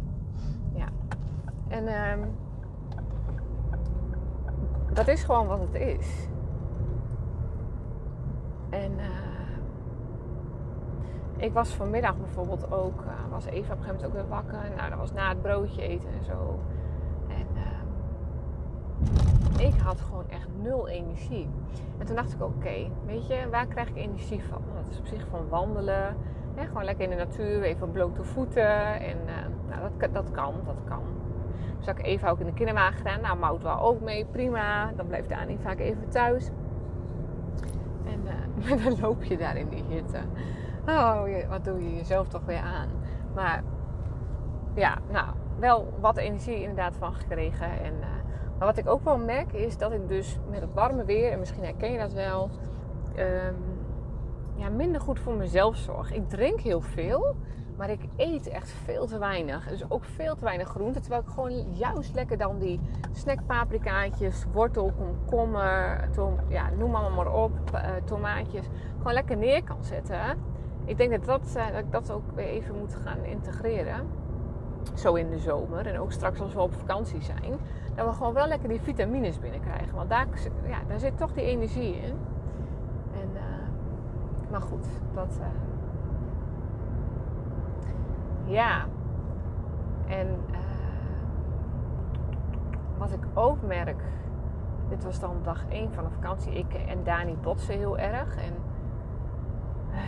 Ja. 0.73 0.87
En 1.67 2.11
um, 2.11 2.35
dat 4.93 5.07
is 5.07 5.23
gewoon 5.23 5.47
wat 5.47 5.59
het 5.59 5.73
is. 5.73 6.27
En 8.69 8.91
uh, 8.91 9.05
ik 11.37 11.53
was 11.53 11.69
vanmiddag 11.69 12.17
bijvoorbeeld 12.17 12.71
ook, 12.71 13.01
uh, 13.01 13.31
was 13.31 13.45
Eva 13.45 13.73
op 13.73 13.79
een 13.79 13.83
gegeven 13.83 13.85
moment 13.85 14.05
ook 14.05 14.13
weer 14.13 14.27
wakker. 14.27 14.71
Nou, 14.77 14.89
dat 14.89 14.99
was 14.99 15.13
na 15.13 15.29
het 15.29 15.41
broodje 15.41 15.81
eten 15.81 16.09
en 16.09 16.23
zo 16.23 16.59
ik 19.59 19.79
had 19.83 20.01
gewoon 20.01 20.29
echt 20.29 20.47
nul 20.61 20.87
energie. 20.87 21.49
En 21.97 22.05
toen 22.05 22.15
dacht 22.15 22.33
ik, 22.33 22.41
oké, 22.41 22.89
weet 23.05 23.27
je, 23.27 23.47
waar 23.51 23.67
krijg 23.67 23.89
ik 23.89 23.95
energie 23.95 24.43
van? 24.43 24.61
Dat 24.75 24.91
is 24.91 24.99
op 24.99 25.05
zich 25.05 25.27
van 25.29 25.49
wandelen. 25.49 26.15
Hè, 26.55 26.65
gewoon 26.65 26.83
lekker 26.83 27.03
in 27.03 27.09
de 27.09 27.15
natuur, 27.15 27.61
even 27.61 27.91
blote 27.91 28.23
voeten. 28.23 28.99
En 28.99 29.17
uh, 29.25 29.69
nou, 29.69 29.91
dat, 29.97 30.13
dat 30.13 30.31
kan, 30.31 30.53
dat 30.65 30.83
kan. 30.83 31.01
Dus 31.77 31.87
ik 31.87 32.01
even 32.01 32.29
ook 32.29 32.39
in 32.39 32.45
de 32.45 32.53
kinderwagen 32.53 32.97
gedaan. 32.97 33.21
Nou, 33.21 33.37
Mout 33.37 33.63
wel 33.63 33.79
ook 33.79 34.01
mee, 34.01 34.25
prima. 34.25 34.91
Dan 34.95 35.07
blijft 35.07 35.29
Dani 35.29 35.57
vaak 35.61 35.79
even 35.79 36.09
thuis. 36.09 36.49
En 38.05 38.21
uh, 38.69 38.83
dan 38.83 38.99
loop 39.01 39.23
je 39.23 39.37
daar 39.37 39.57
in 39.57 39.69
die 39.69 39.83
hitte. 39.87 40.19
Oh, 40.87 41.21
wat 41.49 41.63
doe 41.63 41.83
je 41.83 41.95
jezelf 41.95 42.27
toch 42.27 42.45
weer 42.45 42.61
aan? 42.61 42.89
Maar 43.35 43.63
ja, 44.73 44.97
nou, 45.11 45.27
wel 45.59 45.93
wat 45.99 46.17
energie 46.17 46.61
inderdaad 46.61 46.95
van 46.97 47.13
gekregen. 47.13 47.69
En 47.83 47.93
uh, 47.99 48.16
maar 48.57 48.67
wat 48.67 48.77
ik 48.77 48.87
ook 48.87 49.03
wel 49.03 49.17
merk 49.17 49.53
is 49.53 49.77
dat 49.77 49.91
ik 49.91 50.07
dus 50.07 50.37
met 50.49 50.61
het 50.61 50.73
warme 50.73 51.05
weer, 51.05 51.31
en 51.31 51.39
misschien 51.39 51.63
herken 51.63 51.91
je 51.91 51.97
dat 51.97 52.13
wel, 52.13 52.49
um, 53.17 53.55
ja, 54.55 54.69
minder 54.69 55.01
goed 55.01 55.19
voor 55.19 55.33
mezelf 55.33 55.75
zorg. 55.75 56.11
Ik 56.11 56.29
drink 56.29 56.59
heel 56.59 56.81
veel, 56.81 57.35
maar 57.77 57.89
ik 57.89 58.01
eet 58.15 58.47
echt 58.47 58.69
veel 58.69 59.05
te 59.05 59.17
weinig. 59.17 59.67
Dus 59.67 59.89
ook 59.89 60.03
veel 60.03 60.35
te 60.35 60.43
weinig 60.43 60.67
groente. 60.67 60.99
Terwijl 60.99 61.21
ik 61.21 61.27
gewoon 61.27 61.73
juist 61.73 62.13
lekker 62.13 62.37
dan 62.37 62.59
die 62.59 62.79
snackpaprikaatjes, 63.11 64.45
wortel, 64.53 64.91
komkommer, 64.97 66.09
ja, 66.47 66.69
noem 66.77 66.95
allemaal 66.95 67.23
maar 67.25 67.33
op, 67.33 67.51
uh, 67.73 67.81
tomaatjes, 68.05 68.65
gewoon 68.97 69.13
lekker 69.13 69.37
neer 69.37 69.63
kan 69.63 69.83
zetten. 69.83 70.37
Ik 70.85 70.97
denk 70.97 71.11
dat, 71.11 71.25
dat, 71.25 71.53
uh, 71.57 71.67
dat 71.67 71.79
ik 71.79 71.91
dat 71.91 72.11
ook 72.11 72.31
weer 72.35 72.47
even 72.47 72.77
moet 72.77 72.95
gaan 72.95 73.23
integreren. 73.23 74.07
Zo 74.93 75.13
in 75.13 75.29
de 75.29 75.39
zomer 75.39 75.87
en 75.87 75.99
ook 75.99 76.11
straks 76.11 76.41
als 76.41 76.53
we 76.53 76.59
op 76.59 76.73
vakantie 76.73 77.21
zijn 77.21 77.59
dat 77.97 78.05
we 78.05 78.13
gewoon 78.13 78.33
wel 78.33 78.47
lekker 78.47 78.69
die 78.69 78.81
vitamines 78.81 79.39
binnenkrijgen. 79.39 79.95
Want 79.95 80.09
daar, 80.09 80.27
ja, 80.67 80.77
daar 80.87 80.99
zit 80.99 81.17
toch 81.17 81.33
die 81.33 81.43
energie 81.43 81.95
in. 81.95 82.15
En, 83.13 83.29
uh, 83.33 83.41
maar 84.51 84.61
goed, 84.61 84.87
dat. 85.13 85.39
Uh, 85.39 85.45
ja. 88.53 88.85
En 90.07 90.27
uh, 90.51 90.57
wat 92.97 93.11
ik 93.11 93.25
ook 93.33 93.61
merk. 93.61 94.03
Dit 94.89 95.03
was 95.03 95.19
dan 95.19 95.35
dag 95.43 95.65
1 95.69 95.93
van 95.93 96.03
de 96.03 96.09
vakantie. 96.09 96.53
Ik 96.53 96.73
en 96.73 97.03
Dani 97.03 97.35
botsen 97.41 97.77
heel 97.77 97.97
erg. 97.97 98.35
En 98.35 98.53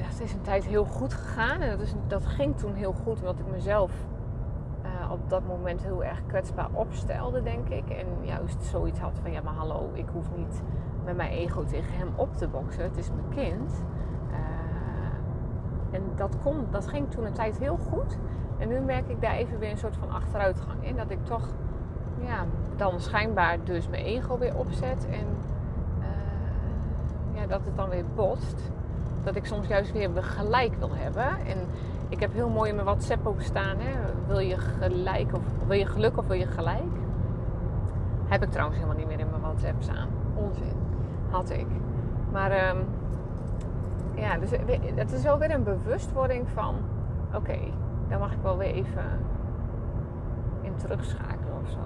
dat 0.09 0.19
is 0.19 0.33
een 0.33 0.41
tijd 0.41 0.65
heel 0.65 0.86
goed 0.86 1.13
gegaan. 1.13 1.62
En 1.62 1.69
dat, 1.69 1.79
is, 1.79 1.93
dat 2.07 2.25
ging 2.25 2.57
toen 2.57 2.74
heel 2.74 2.93
goed. 2.93 3.19
Omdat 3.19 3.39
ik 3.39 3.51
mezelf 3.51 3.91
dat 5.29 5.48
moment 5.48 5.83
heel 5.83 6.03
erg 6.03 6.25
kwetsbaar 6.25 6.69
opstelde, 6.74 7.41
denk 7.41 7.69
ik. 7.69 7.89
En 7.89 8.07
juist 8.21 8.63
zoiets 8.63 9.00
had 9.00 9.19
van, 9.21 9.31
ja 9.31 9.41
maar 9.41 9.53
hallo, 9.53 9.89
ik 9.93 10.05
hoef 10.13 10.36
niet 10.36 10.62
met 11.05 11.15
mijn 11.15 11.31
ego 11.31 11.63
tegen 11.63 11.93
hem 11.93 12.09
op 12.15 12.36
te 12.36 12.48
boksen. 12.48 12.83
Het 12.83 12.98
is 12.98 13.12
mijn 13.12 13.29
kind. 13.29 13.83
Uh, 14.31 14.36
en 15.91 16.03
dat, 16.15 16.38
kon, 16.43 16.65
dat 16.69 16.88
ging 16.88 17.12
toen 17.12 17.25
een 17.25 17.33
tijd 17.33 17.59
heel 17.59 17.77
goed. 17.77 18.17
En 18.57 18.67
nu 18.67 18.79
merk 18.79 19.07
ik 19.07 19.21
daar 19.21 19.33
even 19.33 19.59
weer 19.59 19.71
een 19.71 19.77
soort 19.77 19.98
van 19.98 20.12
achteruitgang 20.12 20.86
in. 20.86 20.95
Dat 20.95 21.09
ik 21.09 21.25
toch 21.25 21.48
ja, 22.19 22.45
dan 22.75 23.00
schijnbaar 23.00 23.63
dus 23.63 23.88
mijn 23.88 24.03
ego 24.03 24.38
weer 24.38 24.55
opzet. 24.55 25.07
En 25.09 25.27
uh, 26.00 27.39
ja, 27.39 27.48
dat 27.48 27.65
het 27.65 27.75
dan 27.75 27.89
weer 27.89 28.05
botst. 28.15 28.71
Dat 29.24 29.36
ik 29.36 29.46
soms 29.46 29.68
juist 29.68 29.92
weer 29.92 30.10
gelijk 30.24 30.76
wil 30.80 30.90
hebben. 30.94 31.28
En 31.46 31.58
ik 32.10 32.20
heb 32.20 32.34
heel 32.34 32.50
mooi 32.50 32.70
in 32.70 32.76
mijn 32.76 32.88
WhatsApp 32.88 33.28
ook 33.28 33.42
staan. 33.42 33.78
Hè? 33.78 33.92
Wil 34.28 34.40
je 34.40 34.58
gelijk 34.58 35.34
of 35.34 35.42
wil 35.68 35.78
je 35.78 35.86
geluk 35.86 36.18
of 36.18 36.28
wil 36.28 36.38
je 36.38 36.48
gelijk? 36.48 36.94
Heb 38.26 38.44
ik 38.44 38.52
trouwens 38.52 38.78
helemaal 38.78 39.00
niet 39.00 39.08
meer 39.08 39.20
in 39.20 39.30
mijn 39.30 39.42
WhatsApp 39.42 39.82
staan. 39.82 40.08
Onzin. 40.36 40.74
Had 41.30 41.50
ik. 41.50 41.68
Maar 42.32 42.70
um, 42.70 42.86
ja, 44.16 44.38
dus 44.38 44.50
het 44.96 45.12
is 45.12 45.24
wel 45.24 45.38
weer 45.38 45.52
een 45.52 45.64
bewustwording 45.64 46.48
van... 46.54 46.76
Oké, 47.34 47.58
dan 48.08 48.20
mag 48.20 48.32
ik 48.32 48.42
wel 48.42 48.58
weer 48.58 48.74
even 48.74 49.04
in 50.62 50.76
terugschakelen 50.76 51.54
of 51.64 51.70
zo. 51.70 51.78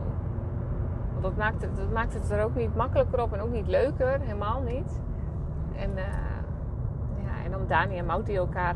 Want 1.11 1.23
dat 1.23 1.37
maakt, 1.37 1.61
het, 1.61 1.77
dat 1.77 1.91
maakt 1.91 2.13
het 2.13 2.29
er 2.29 2.43
ook 2.43 2.55
niet 2.55 2.75
makkelijker 2.75 3.21
op 3.21 3.33
en 3.33 3.41
ook 3.41 3.51
niet 3.51 3.67
leuker. 3.67 4.19
Helemaal 4.19 4.61
niet. 4.61 4.99
En, 5.75 5.89
uh, 5.95 6.32
dan 7.53 7.67
Dani 7.67 7.97
en 7.97 8.05
Mout 8.05 8.25
die 8.25 8.37
elkaar 8.37 8.75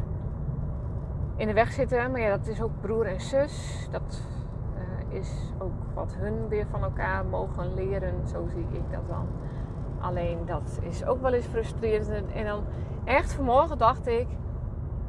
in 1.35 1.47
de 1.47 1.53
weg 1.53 1.71
zitten. 1.71 2.11
Maar 2.11 2.21
ja, 2.21 2.37
dat 2.37 2.47
is 2.47 2.61
ook 2.61 2.81
broer 2.81 3.05
en 3.05 3.21
zus. 3.21 3.87
Dat 3.91 4.21
uh, 4.75 5.17
is 5.17 5.53
ook 5.57 5.73
wat 5.93 6.15
hun 6.17 6.47
weer 6.47 6.65
van 6.67 6.83
elkaar 6.83 7.25
mogen 7.25 7.73
leren. 7.73 8.27
Zo 8.27 8.47
zie 8.47 8.67
ik 8.71 8.91
dat 8.91 9.07
dan. 9.07 9.27
Alleen 9.99 10.45
dat 10.45 10.79
is 10.81 11.05
ook 11.05 11.21
wel 11.21 11.33
eens 11.33 11.45
frustrerend. 11.45 12.31
En 12.33 12.45
dan 12.45 12.63
echt 13.03 13.33
vanmorgen 13.33 13.77
dacht 13.77 14.07
ik: 14.07 14.27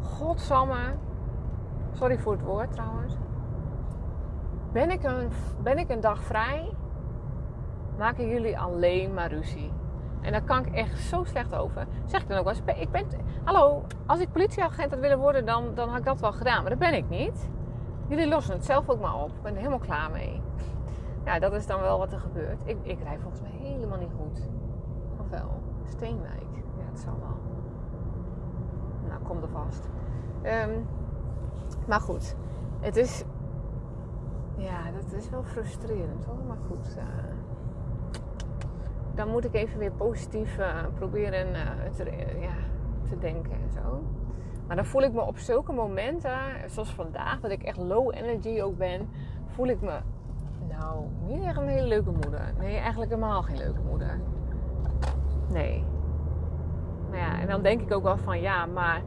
Godsamme. 0.02 0.94
Sorry 1.92 2.18
voor 2.18 2.32
het 2.32 2.42
woord 2.42 2.72
trouwens. 2.72 3.16
Ben 4.72 4.90
ik 4.90 5.02
een, 5.02 5.30
ben 5.62 5.78
ik 5.78 5.90
een 5.90 6.00
dag 6.00 6.22
vrij? 6.22 6.74
Maken 7.98 8.28
jullie 8.28 8.58
alleen 8.58 9.14
maar 9.14 9.28
ruzie? 9.28 9.72
En 10.20 10.32
daar 10.32 10.42
kan 10.42 10.66
ik 10.66 10.74
echt 10.74 10.98
zo 10.98 11.24
slecht 11.24 11.54
over. 11.54 11.86
Zeg 12.06 12.22
ik 12.22 12.28
dan 12.28 12.38
ook 12.38 12.44
wel 12.44 12.54
eens: 12.54 12.78
ik 12.80 12.90
ben, 12.90 13.06
Hallo, 13.44 13.84
als 14.06 14.20
ik 14.20 14.32
politieagent 14.32 14.90
had 14.90 15.00
willen 15.00 15.18
worden, 15.18 15.46
dan, 15.46 15.74
dan 15.74 15.88
had 15.88 15.98
ik 15.98 16.04
dat 16.04 16.20
wel 16.20 16.32
gedaan. 16.32 16.60
Maar 16.60 16.70
dat 16.70 16.78
ben 16.78 16.94
ik 16.94 17.08
niet. 17.08 17.48
Jullie 18.08 18.28
lossen 18.28 18.54
het 18.54 18.64
zelf 18.64 18.88
ook 18.88 19.00
maar 19.00 19.14
op. 19.14 19.28
Ik 19.28 19.42
ben 19.42 19.52
er 19.52 19.58
helemaal 19.58 19.78
klaar 19.78 20.10
mee. 20.10 20.40
Ja, 21.24 21.38
dat 21.38 21.52
is 21.52 21.66
dan 21.66 21.80
wel 21.80 21.98
wat 21.98 22.12
er 22.12 22.18
gebeurt. 22.18 22.62
Ik, 22.64 22.76
ik 22.82 23.02
rij 23.02 23.18
volgens 23.18 23.42
mij 23.42 23.50
helemaal 23.50 23.98
niet 23.98 24.12
goed. 24.16 24.48
Of 25.20 25.28
wel? 25.30 25.62
Steenwijk. 25.84 26.52
Ja, 26.78 26.84
het 26.90 27.00
zal 27.00 27.16
wel. 27.18 27.36
Nou, 29.08 29.22
kom 29.22 29.42
er 29.42 29.48
vast. 29.48 29.88
Um, 30.42 30.86
maar 31.86 32.00
goed, 32.00 32.36
het 32.80 32.96
is. 32.96 33.24
Ja, 34.56 34.90
dat 34.90 35.12
is 35.12 35.30
wel 35.30 35.42
frustrerend 35.42 36.24
hoor. 36.24 36.44
Maar 36.46 36.58
goed. 36.68 36.96
Uh, 36.96 37.04
dan 39.18 39.28
moet 39.28 39.44
ik 39.44 39.54
even 39.54 39.78
weer 39.78 39.92
positief 39.92 40.58
uh, 40.58 40.66
proberen 40.94 41.48
uh, 41.48 41.90
te, 41.92 42.04
ja, 42.40 42.54
te 43.08 43.18
denken 43.18 43.52
en 43.52 43.70
zo. 43.70 44.02
Maar 44.66 44.76
dan 44.76 44.84
voel 44.84 45.02
ik 45.02 45.12
me 45.12 45.20
op 45.20 45.38
zulke 45.38 45.72
momenten, 45.72 46.38
zoals 46.66 46.94
vandaag, 46.94 47.40
dat 47.40 47.50
ik 47.50 47.62
echt 47.62 47.76
low 47.76 48.14
energy 48.14 48.60
ook 48.60 48.76
ben, 48.76 49.08
voel 49.46 49.66
ik 49.66 49.80
me, 49.80 49.98
nou, 50.68 51.04
niet 51.26 51.42
echt 51.42 51.56
een 51.56 51.68
hele 51.68 51.86
leuke 51.86 52.10
moeder. 52.10 52.52
Nee, 52.58 52.76
eigenlijk 52.76 53.10
helemaal 53.10 53.42
geen 53.42 53.56
leuke 53.56 53.80
moeder. 53.80 54.20
Nee. 55.48 55.84
Nou 57.10 57.22
ja, 57.22 57.40
en 57.40 57.46
dan 57.46 57.62
denk 57.62 57.80
ik 57.80 57.92
ook 57.92 58.02
wel 58.02 58.18
van, 58.18 58.40
ja, 58.40 58.66
maar 58.66 59.02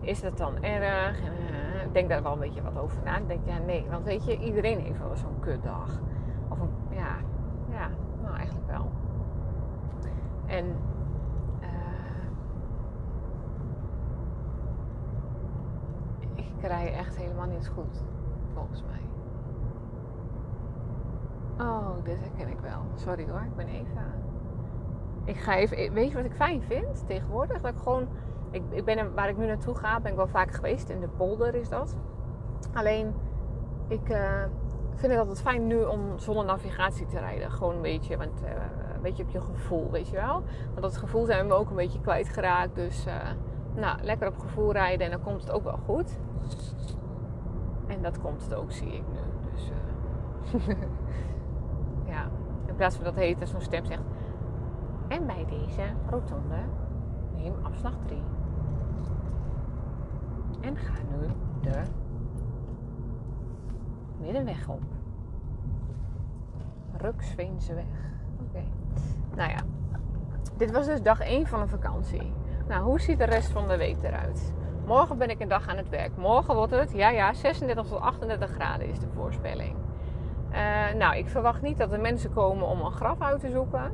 is 0.00 0.20
dat 0.20 0.38
dan 0.38 0.62
erg? 0.62 1.18
Ik 1.84 1.92
denk 1.92 2.08
daar 2.08 2.22
wel 2.22 2.32
een 2.32 2.38
beetje 2.38 2.62
wat 2.62 2.78
over 2.78 2.98
na. 3.04 3.16
Ik 3.16 3.28
denk, 3.28 3.40
ja, 3.44 3.58
nee, 3.58 3.86
want 3.90 4.04
weet 4.04 4.24
je, 4.24 4.38
iedereen 4.38 4.80
heeft 4.80 4.98
wel 4.98 5.16
zo'n 5.16 5.40
kutdag. 5.40 6.00
Of 6.48 6.60
een, 6.60 6.70
ja, 6.90 7.16
ja, 7.70 7.88
nou 8.22 8.36
eigenlijk 8.36 8.66
wel. 8.66 8.90
En 10.52 10.76
rij 16.66 16.92
echt 16.92 17.16
helemaal 17.16 17.46
niet 17.46 17.68
goed, 17.68 18.02
volgens 18.54 18.82
mij. 18.82 19.00
Oh, 21.66 22.04
dit 22.04 22.20
herken 22.20 22.48
ik 22.48 22.60
wel. 22.60 22.80
Sorry 22.94 23.28
hoor, 23.28 23.42
ik 23.42 23.56
ben 23.56 23.66
even. 23.66 24.04
Ik 25.24 25.36
ga 25.36 25.56
even. 25.56 25.92
Weet 25.92 26.10
je 26.10 26.16
wat 26.16 26.24
ik 26.24 26.34
fijn 26.34 26.62
vind 26.62 27.06
tegenwoordig? 27.06 27.60
Dat 27.60 27.72
ik 27.72 27.78
gewoon. 27.78 28.08
Ik, 28.50 28.62
ik 28.70 28.84
ben 28.84 29.14
waar 29.14 29.28
ik 29.28 29.36
nu 29.36 29.46
naartoe 29.46 29.74
ga, 29.74 30.00
ben 30.00 30.10
ik 30.10 30.16
wel 30.16 30.28
vaak 30.28 30.50
geweest. 30.50 30.88
In 30.88 31.00
de 31.00 31.08
polder 31.08 31.54
is 31.54 31.68
dat. 31.68 31.96
Alleen, 32.72 33.14
ik 33.88 34.08
uh, 34.08 34.44
vind 34.94 35.12
het 35.12 35.20
altijd 35.20 35.40
fijn 35.40 35.66
nu 35.66 35.82
om 35.82 36.18
zonder 36.18 36.44
navigatie 36.44 37.06
te 37.06 37.18
rijden. 37.18 37.50
Gewoon 37.50 37.74
een 37.74 37.82
beetje, 37.82 38.16
want 38.16 38.42
uh, 38.42 38.50
een 38.94 39.02
beetje 39.02 39.22
op 39.22 39.30
je 39.30 39.40
gevoel, 39.40 39.90
weet 39.90 40.08
je 40.08 40.16
wel. 40.16 40.42
Want 40.70 40.82
dat 40.82 40.96
gevoel 40.96 41.24
zijn 41.24 41.46
we 41.46 41.54
ook 41.54 41.70
een 41.70 41.76
beetje 41.76 42.00
kwijtgeraakt. 42.00 42.74
Dus, 42.74 43.06
uh, 43.06 43.14
nou, 43.74 44.02
lekker 44.02 44.28
op 44.28 44.38
gevoel 44.38 44.72
rijden 44.72 45.06
en 45.06 45.12
dan 45.12 45.22
komt 45.22 45.40
het 45.40 45.50
ook 45.50 45.64
wel 45.64 45.78
goed. 45.84 46.18
En 47.86 48.02
dat 48.02 48.20
komt 48.20 48.42
het 48.42 48.54
ook, 48.54 48.72
zie 48.72 48.92
ik 48.92 49.04
nu. 49.12 49.50
Dus 49.52 49.70
uh, 49.70 50.76
ja, 52.14 52.30
in 52.66 52.74
plaats 52.74 52.94
van 52.96 53.04
dat 53.04 53.14
heet 53.14 53.48
zo'n 53.48 53.60
stem 53.60 53.84
zegt. 53.84 54.02
En 55.08 55.26
bij 55.26 55.46
deze 55.48 55.82
rotonde 56.10 56.58
neem 57.36 57.54
afslag 57.62 57.94
3. 58.06 58.22
En 60.60 60.76
ga 60.76 60.94
nu 61.10 61.26
de 61.60 61.82
middenweg 64.22 64.68
op. 64.68 64.82
Ruksveense 66.96 67.74
weg. 67.74 67.84
Oké. 68.48 68.62
Nou 69.36 69.50
ja, 69.50 69.58
dit 70.56 70.70
was 70.70 70.86
dus 70.86 71.02
dag 71.02 71.20
1 71.20 71.46
van 71.46 71.60
een 71.60 71.68
vakantie. 71.68 72.32
Nou, 72.68 72.84
hoe 72.84 73.00
ziet 73.00 73.18
de 73.18 73.24
rest 73.24 73.50
van 73.50 73.68
de 73.68 73.76
week 73.76 74.02
eruit? 74.02 74.52
Morgen 74.86 75.18
ben 75.18 75.30
ik 75.30 75.40
een 75.40 75.48
dag 75.48 75.68
aan 75.68 75.76
het 75.76 75.88
werk. 75.88 76.16
Morgen 76.16 76.54
wordt 76.54 76.72
het, 76.72 76.92
ja 76.92 77.10
ja, 77.10 77.32
36 77.32 77.86
tot 77.86 78.00
38 78.00 78.50
graden 78.50 78.88
is 78.88 78.98
de 78.98 79.08
voorspelling. 79.14 79.76
Uh, 80.52 80.92
nou, 80.98 81.16
ik 81.16 81.28
verwacht 81.28 81.62
niet 81.62 81.78
dat 81.78 81.92
er 81.92 82.00
mensen 82.00 82.32
komen 82.32 82.66
om 82.66 82.80
een 82.80 82.92
graf 82.92 83.20
uit 83.20 83.40
te 83.40 83.50
zoeken. 83.50 83.90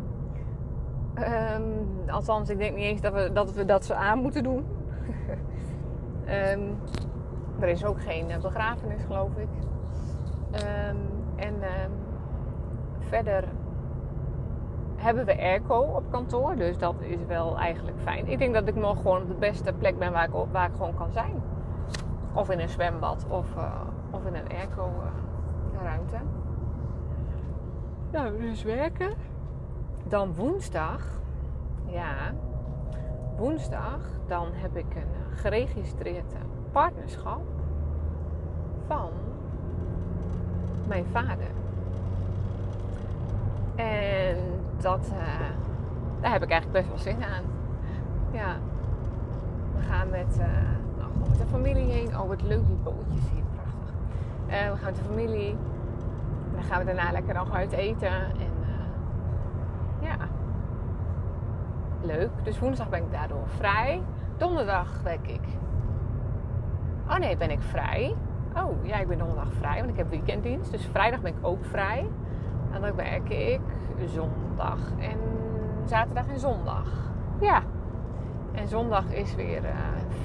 Um, 1.54 2.11
althans, 2.11 2.49
ik 2.49 2.58
denk 2.58 2.76
niet 2.76 2.85
eens 2.85 3.00
dat 3.00 3.12
we 3.12 3.30
dat, 3.32 3.52
we 3.52 3.64
dat 3.64 3.85
ze 3.85 3.94
aan 3.94 4.18
moeten 4.18 4.42
doen. 4.42 4.66
um, 6.28 6.78
er 7.61 7.68
is 7.68 7.85
ook 7.85 8.00
geen 8.00 8.30
eh, 8.30 8.40
begrafenis, 8.40 9.02
geloof 9.06 9.37
ik. 9.37 9.49
Um, 10.52 10.96
en 11.36 11.54
verder 12.98 13.44
hebben 14.96 15.24
we 15.24 15.38
airco 15.38 15.80
op 15.80 16.10
kantoor. 16.10 16.56
Dus 16.56 16.78
dat 16.78 16.94
is 17.00 17.24
wel 17.26 17.58
eigenlijk 17.58 18.00
fijn. 18.00 18.26
Ik 18.26 18.38
denk 18.38 18.54
dat 18.54 18.68
ik 18.68 18.74
nog 18.74 18.96
gewoon 18.96 19.22
op 19.22 19.28
de 19.28 19.34
beste 19.34 19.72
plek 19.72 19.98
ben 19.98 20.12
waar 20.12 20.24
ik, 20.24 20.30
waar 20.52 20.68
ik 20.68 20.74
gewoon 20.74 20.94
kan 20.94 21.12
zijn. 21.12 21.42
Of 22.32 22.50
in 22.50 22.60
een 22.60 22.68
zwembad 22.68 23.26
of, 23.28 23.56
uh, 23.56 23.80
of 24.10 24.24
in 24.24 24.34
een 24.34 24.48
airco 24.48 24.90
uh, 25.04 25.82
ruimte. 25.82 26.16
Nou, 28.10 28.40
dus 28.40 28.62
werken. 28.62 29.10
Dan 30.04 30.34
woensdag. 30.34 31.20
Ja. 31.84 32.14
Woensdag. 33.36 33.98
Dan 34.26 34.46
heb 34.52 34.76
ik 34.76 34.94
een 34.94 35.36
geregistreerd 35.36 36.34
partnerschap. 36.72 37.42
Van 38.86 39.10
mijn 40.88 41.07
vader. 41.12 41.50
En 43.76 44.37
dat, 44.80 45.12
uh, 45.12 45.50
daar 46.21 46.33
heb 46.33 46.42
ik 46.42 46.50
eigenlijk 46.50 46.73
best 46.73 46.88
wel 46.88 47.14
zin 47.14 47.25
aan. 47.25 47.45
Ja. 48.33 48.57
We 49.76 49.83
gaan 49.83 50.11
met, 50.11 50.38
uh, 50.38 50.47
nou, 50.99 51.11
met 51.28 51.38
de 51.38 51.47
familie 51.47 51.90
heen. 51.90 52.18
Oh, 52.18 52.28
wat 52.28 52.42
leuk 52.42 52.66
die 52.66 52.76
bootjes 52.76 53.30
hier. 53.33 53.42
Prachtig. 53.54 53.95
Uh, 54.47 54.71
we 54.71 54.76
gaan 54.76 54.85
met 54.85 54.97
de 54.97 55.04
familie. 55.04 55.57
Dan 56.54 56.62
gaan 56.62 56.78
we 56.78 56.85
daarna 56.85 57.12
lekker 57.12 57.35
nog 57.35 57.54
uit 57.54 57.73
eten. 57.73 58.12
En 58.12 58.52
ja. 60.00 60.16
Leuk. 62.00 62.30
Dus 62.42 62.59
woensdag 62.59 62.88
ben 62.88 63.02
ik 63.02 63.12
daardoor 63.12 63.49
vrij. 63.57 64.02
Donderdag 64.37 65.02
werk 65.02 65.28
ik. 65.28 65.42
Oh 67.09 67.16
nee, 67.16 67.37
ben 67.37 67.50
ik 67.50 67.62
vrij. 67.62 68.14
Oh 68.56 68.86
ja, 68.86 68.96
ik 68.96 69.08
ben 69.08 69.18
donderdag 69.18 69.52
vrij, 69.52 69.78
want 69.78 69.88
ik 69.88 69.96
heb 69.96 70.10
weekenddienst. 70.10 70.70
Dus 70.70 70.88
vrijdag 70.92 71.20
ben 71.20 71.32
ik 71.36 71.46
ook 71.46 71.64
vrij. 71.64 72.08
En 72.72 72.80
dan 72.80 72.94
werk 72.94 73.28
ik 73.28 73.60
zondag 74.06 74.78
en 74.98 75.18
zaterdag 75.84 76.26
en 76.28 76.38
zondag. 76.38 76.86
Ja. 77.40 77.62
En 78.52 78.68
zondag 78.68 79.12
is 79.12 79.34
weer 79.34 79.64
uh, 79.64 79.70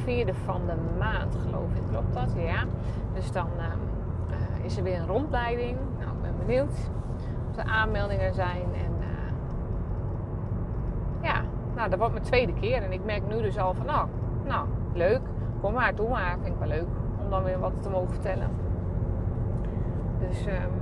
vierde 0.04 0.34
van 0.34 0.62
de 0.66 0.76
maand, 1.00 1.36
geloof 1.46 1.74
ik. 1.74 1.82
Klopt 1.90 2.14
dat? 2.14 2.34
Ja. 2.38 2.64
Dus 3.14 3.32
dan 3.32 3.48
uh, 3.58 3.64
uh, 4.30 4.66
is 4.66 4.78
er 4.78 4.84
weer 4.84 5.00
een 5.00 5.08
rondleiding. 5.08 5.78
Nou, 6.00 6.12
ik 6.12 6.22
ben 6.22 6.46
benieuwd 6.46 6.90
of 7.50 7.58
er 7.58 7.64
aanmeldingen 7.64 8.34
zijn. 8.34 8.66
En 8.74 8.92
ja, 11.22 11.42
nou, 11.76 11.90
dat 11.90 12.00
wordt 12.00 12.14
mijn 12.14 12.26
tweede 12.26 12.54
keer. 12.54 12.84
En 12.84 12.92
ik 12.92 13.06
merk 13.06 13.28
nu 13.28 13.42
dus 13.42 13.58
al 13.58 13.74
van, 13.74 13.86
nou, 13.86 14.08
nou, 14.46 14.68
leuk. 14.94 15.22
Kom 15.62 15.74
maar, 15.74 15.96
doe 15.96 16.10
maar. 16.10 16.38
Vind 16.42 16.54
ik 16.54 16.60
wel 16.60 16.68
leuk 16.68 16.88
dan 17.34 17.44
weer 17.44 17.60
wat 17.60 17.74
te 17.82 17.90
mogen 17.90 18.14
vertellen. 18.14 18.50
Dus... 20.20 20.46
Um, 20.46 20.82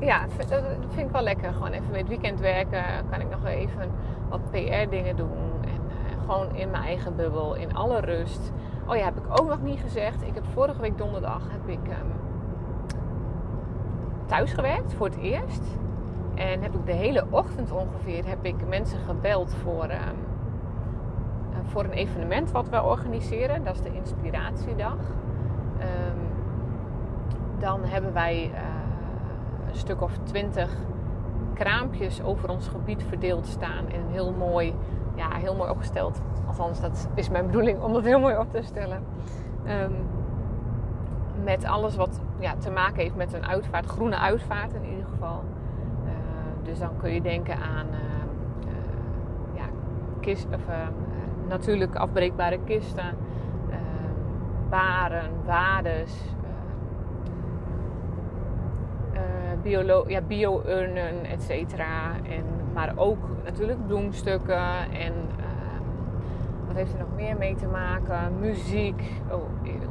ja, 0.00 0.26
dat 0.48 0.62
vind 0.88 1.06
ik 1.06 1.12
wel 1.12 1.22
lekker. 1.22 1.52
Gewoon 1.52 1.72
even 1.72 1.90
met 1.90 2.08
weekend 2.08 2.40
werken. 2.40 2.84
Kan 3.10 3.20
ik 3.20 3.30
nog 3.30 3.44
even 3.44 3.90
wat 4.28 4.50
PR-dingen 4.50 5.16
doen. 5.16 5.52
En 5.60 5.80
uh, 5.88 6.20
gewoon 6.20 6.54
in 6.54 6.70
mijn 6.70 6.82
eigen 6.82 7.16
bubbel, 7.16 7.54
in 7.54 7.74
alle 7.74 8.00
rust. 8.00 8.52
Oh 8.86 8.96
ja, 8.96 9.04
heb 9.04 9.16
ik 9.16 9.40
ook 9.40 9.48
nog 9.48 9.62
niet 9.62 9.80
gezegd. 9.80 10.22
Ik 10.22 10.34
heb 10.34 10.44
vorige 10.52 10.80
week 10.80 10.98
donderdag 10.98 11.42
heb 11.50 11.68
ik 11.68 11.88
um, 11.88 12.12
thuis 14.26 14.52
gewerkt 14.52 14.94
voor 14.94 15.06
het 15.06 15.16
eerst. 15.16 15.78
En 16.34 16.62
heb 16.62 16.74
ik 16.74 16.86
de 16.86 16.92
hele 16.92 17.24
ochtend 17.30 17.70
ongeveer 17.70 18.26
heb 18.26 18.44
ik 18.44 18.68
mensen 18.68 18.98
gebeld 18.98 19.54
voor, 19.62 19.84
um, 19.84 20.29
voor 21.64 21.84
een 21.84 21.92
evenement 21.92 22.50
wat 22.50 22.68
we 22.68 22.82
organiseren. 22.82 23.64
Dat 23.64 23.74
is 23.74 23.82
de 23.82 23.92
Inspiratiedag. 23.92 24.98
Ehm, 25.78 26.18
dan 27.58 27.84
hebben 27.84 28.12
wij 28.12 28.50
een 29.68 29.76
stuk 29.76 30.02
of 30.02 30.12
twintig 30.22 30.76
kraampjes 31.54 32.22
over 32.22 32.48
ons 32.48 32.68
gebied 32.68 33.04
verdeeld 33.08 33.46
staan. 33.46 33.88
In 33.88 34.00
een 34.00 34.10
heel 34.10 34.32
mooi, 34.32 34.74
ja, 35.14 35.28
heel 35.34 35.54
mooi 35.54 35.70
opgesteld. 35.70 36.20
Althans, 36.46 36.80
dat 36.80 37.08
is 37.14 37.28
mijn 37.28 37.46
bedoeling 37.46 37.82
om 37.82 37.92
dat 37.92 38.04
heel 38.04 38.20
mooi 38.20 38.36
op 38.36 38.52
te 38.52 38.62
stellen. 38.62 39.02
Ehm, 39.64 39.92
met 41.44 41.64
alles 41.64 41.96
wat 41.96 42.20
ja, 42.38 42.54
te 42.56 42.70
maken 42.70 43.02
heeft 43.02 43.16
met 43.16 43.32
een 43.32 43.46
uitvaart, 43.46 43.86
groene 43.86 44.18
uitvaart 44.18 44.74
in 44.74 44.84
ieder 44.84 45.04
geval. 45.06 45.44
Uh, 46.04 46.10
dus 46.62 46.78
dan 46.78 46.96
kun 46.96 47.12
je 47.12 47.20
denken 47.20 47.56
aan 47.56 47.86
uh, 47.86 47.98
ja, 49.54 49.64
kist, 50.20 50.46
of, 50.54 50.62
natuurlijk 51.50 51.94
afbreekbare 51.94 52.58
kisten, 52.64 53.14
baren, 54.70 55.30
wades, 55.44 56.34
biolo 59.62 60.04
ja, 60.08 60.20
bio-urnen, 60.20 61.24
et 61.24 61.42
cetera. 61.42 62.14
En, 62.22 62.44
maar 62.74 62.92
ook 62.96 63.18
natuurlijk 63.44 63.86
bloemstukken 63.86 64.90
en 64.92 65.12
uh, 65.12 65.46
wat 66.66 66.76
heeft 66.76 66.92
er 66.92 66.98
nog 66.98 67.14
meer 67.16 67.36
mee 67.36 67.54
te 67.54 67.66
maken? 67.66 68.38
Muziek. 68.38 69.22
Oh, 69.30 69.42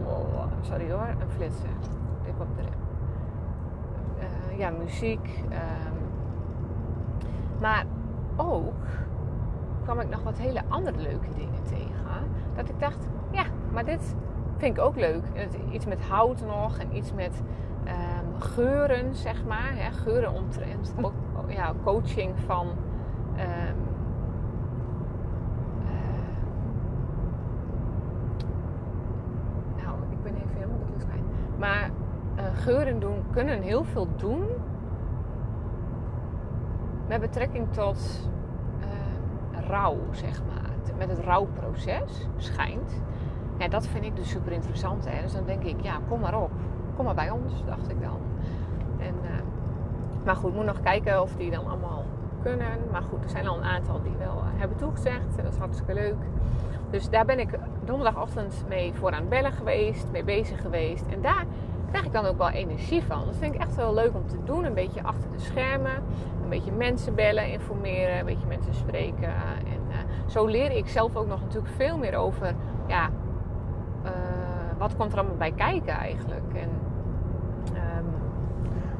oh 0.08 0.44
sorry 0.62 0.92
hoor, 0.92 1.08
een 1.08 1.30
flitser. 1.30 1.70
Ik 2.24 2.34
op 2.40 2.48
de 2.56 2.62
uh, 4.20 4.60
ja, 4.60 4.70
muziek. 4.70 5.44
Maar 7.60 7.86
ook 8.36 8.86
kwam 9.90 10.02
ik 10.02 10.10
nog 10.10 10.24
wat 10.24 10.38
hele 10.38 10.62
andere 10.68 10.98
leuke 10.98 11.34
dingen 11.36 11.64
tegen. 11.64 12.32
Dat 12.56 12.70
ik 12.70 12.80
dacht, 12.80 13.08
ja, 13.32 13.44
maar 13.72 13.86
dit 13.86 14.16
vind 14.58 14.78
ik 14.78 14.84
ook 14.84 14.96
leuk. 14.96 15.24
Iets 15.72 15.86
met 15.86 16.02
hout 16.02 16.42
nog 16.46 16.78
en 16.78 16.96
iets 16.96 17.14
met 17.14 17.42
um, 17.86 18.42
geuren, 18.42 19.16
zeg 19.16 19.46
maar. 19.46 19.72
Hè, 19.74 19.92
geuren 19.92 20.34
omtrent. 20.34 20.94
Ook, 21.02 21.14
ja, 21.48 21.74
coaching 21.84 22.40
van. 22.46 22.68
Um, 22.68 23.76
uh, 25.82 26.28
nou, 29.84 29.98
ik 30.10 30.24
ben 30.24 30.36
even 30.36 30.56
helemaal 30.58 30.78
de 30.98 31.06
kwijt. 31.06 31.58
Maar 31.58 31.90
uh, 32.38 32.44
geuren 32.54 33.00
doen, 33.00 33.24
kunnen 33.32 33.62
heel 33.62 33.84
veel 33.84 34.08
doen. 34.16 34.44
Met 37.08 37.20
betrekking 37.22 37.74
tot 37.74 38.30
rouw, 39.70 39.98
zeg 40.12 40.42
maar. 40.48 40.68
Met 40.98 41.10
het 41.10 41.20
rouwproces, 41.20 42.28
schijnt. 42.38 43.02
Ja, 43.58 43.68
dat 43.68 43.88
vind 43.88 44.06
ik 44.06 44.16
dus 44.16 44.30
super 44.30 44.52
interessant. 44.52 45.06
Hè? 45.10 45.22
Dus 45.22 45.34
dan 45.34 45.46
denk 45.46 45.64
ik, 45.64 45.82
ja, 45.82 46.00
kom 46.08 46.20
maar 46.20 46.42
op 46.42 46.52
kom 47.00 47.08
maar 47.08 47.18
bij 47.18 47.30
ons, 47.30 47.66
dacht 47.66 47.90
ik 47.90 48.02
dan. 48.02 48.20
En, 48.98 49.16
uh, 49.24 49.30
maar 50.26 50.36
goed, 50.36 50.56
moet 50.56 50.66
nog 50.66 50.82
kijken 50.82 51.22
of 51.22 51.36
die 51.36 51.52
dan 51.52 51.68
allemaal 51.68 52.06
kunnen. 52.42 52.68
Maar 52.92 53.02
goed, 53.02 53.24
er 53.24 53.30
zijn 53.30 53.48
al 53.48 53.58
een 53.58 53.64
aantal 53.64 54.02
die 54.02 54.16
wel 54.18 54.36
uh, 54.36 54.60
hebben 54.60 54.78
toegezegd. 54.78 55.36
Dat 55.44 55.54
is 55.54 55.58
hartstikke 55.58 55.94
leuk. 55.94 56.16
Dus 56.90 57.10
daar 57.10 57.26
ben 57.26 57.40
ik 57.40 57.50
donderdagochtend 57.86 58.64
mee 58.68 58.94
voor 58.94 59.12
aan 59.12 59.20
het 59.20 59.30
bellen 59.30 59.52
geweest, 59.52 60.06
mee 60.12 60.24
bezig 60.24 60.62
geweest. 60.62 61.06
En 61.06 61.22
daar 61.22 61.46
krijg 61.90 62.06
ik 62.06 62.14
dan 62.14 62.26
ook 62.26 62.38
wel 62.38 62.50
energie 62.50 63.04
van. 63.04 63.26
Dat 63.26 63.36
vind 63.36 63.54
ik 63.54 63.62
echt 63.62 63.76
wel 63.76 63.94
leuk 63.94 64.12
om 64.14 64.28
te 64.28 64.44
doen. 64.44 64.66
Een 64.66 64.74
beetje 64.74 65.04
achter 65.04 65.32
de 65.32 65.40
schermen. 65.40 65.96
Een 66.44 66.50
beetje 66.50 66.72
mensen 66.72 67.16
bellen, 67.16 67.52
informeren, 67.52 68.20
een 68.20 68.26
beetje 68.26 68.48
mensen 68.48 68.74
spreken. 68.74 69.34
En 69.66 69.82
uh, 69.90 69.96
zo 70.28 70.46
leer 70.46 70.72
ik 70.72 70.88
zelf 70.88 71.16
ook 71.16 71.28
nog 71.28 71.42
natuurlijk 71.42 71.74
veel 71.76 71.98
meer 71.98 72.16
over 72.16 72.56
ja, 72.88 73.10
wat 74.78 74.96
komt 74.96 75.12
er 75.12 75.18
allemaal 75.18 75.38
bij 75.38 75.52
kijken 75.52 75.94
eigenlijk. 75.94 76.54
En 76.54 76.70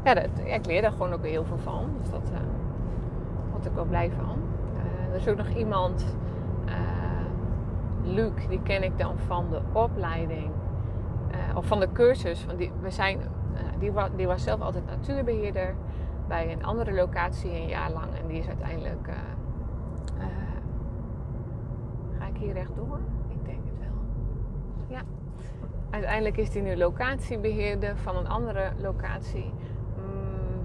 ja, 0.04 0.14
dat, 0.14 0.30
ik 0.44 0.66
leer 0.66 0.82
daar 0.82 0.92
gewoon 0.92 1.14
ook 1.14 1.26
heel 1.26 1.46
veel 1.46 1.58
van. 1.58 1.90
Dus 2.02 2.10
dat 2.10 2.32
uh, 2.34 2.38
word 3.52 3.66
ik 3.66 3.72
wel 3.74 3.86
blij 3.86 4.12
van. 4.12 4.38
Er 5.10 5.16
is 5.16 5.28
ook 5.28 5.38
nog 5.38 5.50
iemand, 5.50 6.16
Luc, 8.04 8.32
die 8.50 8.62
ken 8.62 8.84
ik 8.84 8.98
dan 8.98 9.18
van 9.28 9.46
de 9.50 9.62
opleiding. 9.72 10.52
Of 11.56 11.66
van 11.66 11.80
de 11.80 11.92
cursus. 11.92 12.40
Van 12.40 12.56
die, 12.56 12.72
we 12.82 12.90
zijn, 12.90 13.20
die, 13.80 13.92
was, 13.92 14.10
die 14.16 14.28
was 14.28 14.44
zelf 14.44 14.62
altijd 14.62 14.86
natuurbeheerder 14.86 15.76
bij 16.28 16.52
een 16.52 16.66
andere 16.66 16.94
locatie 16.94 17.52
een 17.52 17.68
jaar 17.68 17.92
lang. 17.92 18.16
En 18.22 18.28
die 18.28 18.40
is 18.40 18.48
uiteindelijk. 18.48 19.10
ga 22.20 22.26
ik 22.28 22.38
hier 22.38 22.54
rechtdoor? 22.54 23.00
Ik 23.30 23.46
denk 23.46 23.60
het 23.66 23.80
wel. 23.80 23.98
Ja. 24.88 25.02
Uiteindelijk 25.90 26.38
is 26.38 26.54
hij 26.54 26.62
nu 26.62 26.78
locatiebeheerder 26.78 27.98
van 27.98 28.16
een 28.16 28.28
andere 28.28 28.72
locatie. 28.82 29.54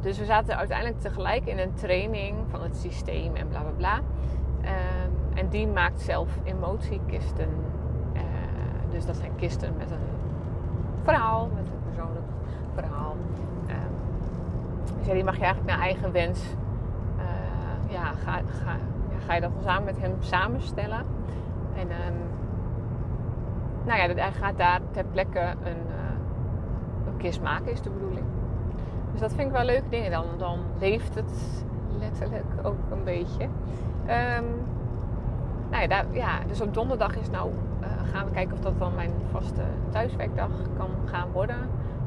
Dus 0.01 0.19
we 0.19 0.25
zaten 0.25 0.57
uiteindelijk 0.57 1.01
tegelijk 1.01 1.47
in 1.47 1.59
een 1.59 1.75
training 1.75 2.37
van 2.49 2.63
het 2.63 2.77
systeem 2.77 3.35
en 3.35 3.49
bla 3.49 3.61
bla 3.61 3.71
bla. 3.71 4.01
Ehm, 4.61 5.39
en 5.39 5.49
die 5.49 5.67
maakt 5.67 6.01
zelf 6.01 6.39
emotiekisten. 6.45 7.49
Dus 8.95 9.07
dat 9.07 9.17
zijn 9.17 9.35
kisten 9.37 9.77
met 9.77 9.91
een 9.91 10.24
verhaal, 11.05 11.49
met 11.55 11.65
een 11.65 11.93
persoonlijk 11.93 12.27
verhaal. 12.75 13.17
Dus 15.05 15.13
die 15.13 15.25
mag 15.25 15.37
je 15.37 15.43
eigenlijk 15.43 15.77
naar 15.77 15.87
eigen 15.87 16.13
wens. 16.13 16.41
Uh, 17.19 17.93
ja, 17.93 18.05
ga, 18.05 18.33
ga, 18.33 18.73
ja, 19.11 19.19
ga 19.27 19.35
je 19.35 19.41
dat 19.41 19.51
samen 19.65 19.85
met 19.85 20.01
hem 20.01 20.15
samenstellen. 20.19 21.05
En 21.75 21.89
um, 21.91 22.17
nou 23.85 23.99
ja, 23.99 24.15
hij 24.15 24.33
gaat 24.33 24.57
daar 24.57 24.81
ter 24.91 25.05
plekke 25.05 25.41
een, 25.41 25.83
uh, 25.89 27.07
een 27.07 27.17
kist 27.17 27.43
maken, 27.43 27.73
is 27.73 27.83
de 27.83 27.91
bedoeling. 27.91 28.27
Dus 29.13 29.21
dat 29.21 29.33
vind 29.33 29.47
ik 29.47 29.53
wel 29.53 29.65
leuke 29.65 29.89
dingen. 29.89 30.11
Dan, 30.11 30.25
dan 30.37 30.59
leeft 30.79 31.15
het 31.15 31.65
letterlijk 31.99 32.53
ook 32.63 32.79
een 32.91 33.05
beetje. 33.05 33.45
Um, 33.45 34.47
nou 35.71 35.83
ja, 35.83 35.89
daar, 35.89 36.05
ja, 36.11 36.39
dus 36.47 36.61
op 36.61 36.75
donderdag 36.75 37.17
is 37.17 37.31
nou, 37.31 37.51
gaan 38.05 38.25
we 38.25 38.31
kijken 38.31 38.55
of 38.55 38.61
dat 38.61 38.79
dan 38.79 38.95
mijn 38.95 39.13
vaste 39.31 39.63
thuiswerkdag 39.89 40.51
kan 40.77 40.91
gaan 41.05 41.31
worden. 41.31 41.57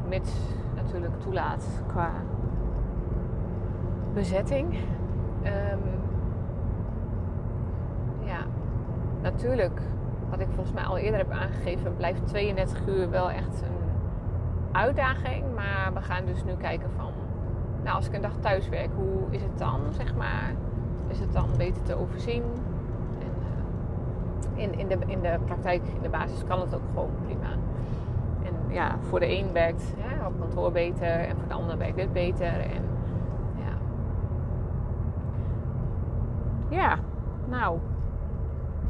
Mits 0.10 0.31
natuurlijk 0.75 1.19
toelaat 1.19 1.83
qua 1.88 2.12
bezetting. 4.13 4.73
Um, 5.43 5.79
ja, 8.25 8.39
natuurlijk, 9.21 9.81
wat 10.29 10.39
ik 10.39 10.47
volgens 10.47 10.73
mij 10.73 10.83
al 10.83 10.97
eerder 10.97 11.19
heb 11.19 11.31
aangegeven, 11.31 11.95
blijft 11.95 12.27
32 12.27 12.88
uur 12.88 13.10
wel 13.10 13.31
echt 13.31 13.62
een 13.62 13.77
uitdaging. 14.71 15.43
Maar 15.55 15.91
we 15.93 16.01
gaan 16.01 16.25
dus 16.25 16.43
nu 16.43 16.53
kijken 16.55 16.89
van, 16.95 17.12
nou 17.83 17.95
als 17.95 18.07
ik 18.07 18.13
een 18.13 18.21
dag 18.21 18.38
thuis 18.39 18.69
werk, 18.69 18.89
hoe 18.95 19.21
is 19.29 19.41
het 19.41 19.57
dan, 19.57 19.79
zeg 19.89 20.15
maar? 20.15 20.53
Is 21.07 21.19
het 21.19 21.33
dan 21.33 21.49
beter 21.57 21.83
te 21.83 21.95
overzien? 21.95 22.43
In, 24.58 24.74
in, 24.80 24.88
de, 24.88 24.98
in 25.06 25.22
de 25.22 25.39
praktijk, 25.46 25.82
in 25.96 26.02
de 26.02 26.10
basis 26.10 26.43
kan 26.43 26.60
het 26.60 26.76
ook 26.76 26.82
gewoon 26.93 27.12
prima. 27.26 27.52
En 28.43 28.74
ja, 28.74 28.98
voor 29.02 29.20
de 29.20 29.38
een 29.38 29.52
werkt 29.54 29.96
ja, 29.98 30.28
op 30.28 30.39
kantoor 30.39 30.72
beter 30.72 31.08
en 31.08 31.38
voor 31.38 31.48
de 31.48 31.54
ander 31.54 31.78
werkt 31.78 31.96
dit 31.96 32.13
beter. 32.13 32.60
En 32.60 32.84
ja, 33.56 33.78
ja 36.70 36.98
nou, 37.48 37.80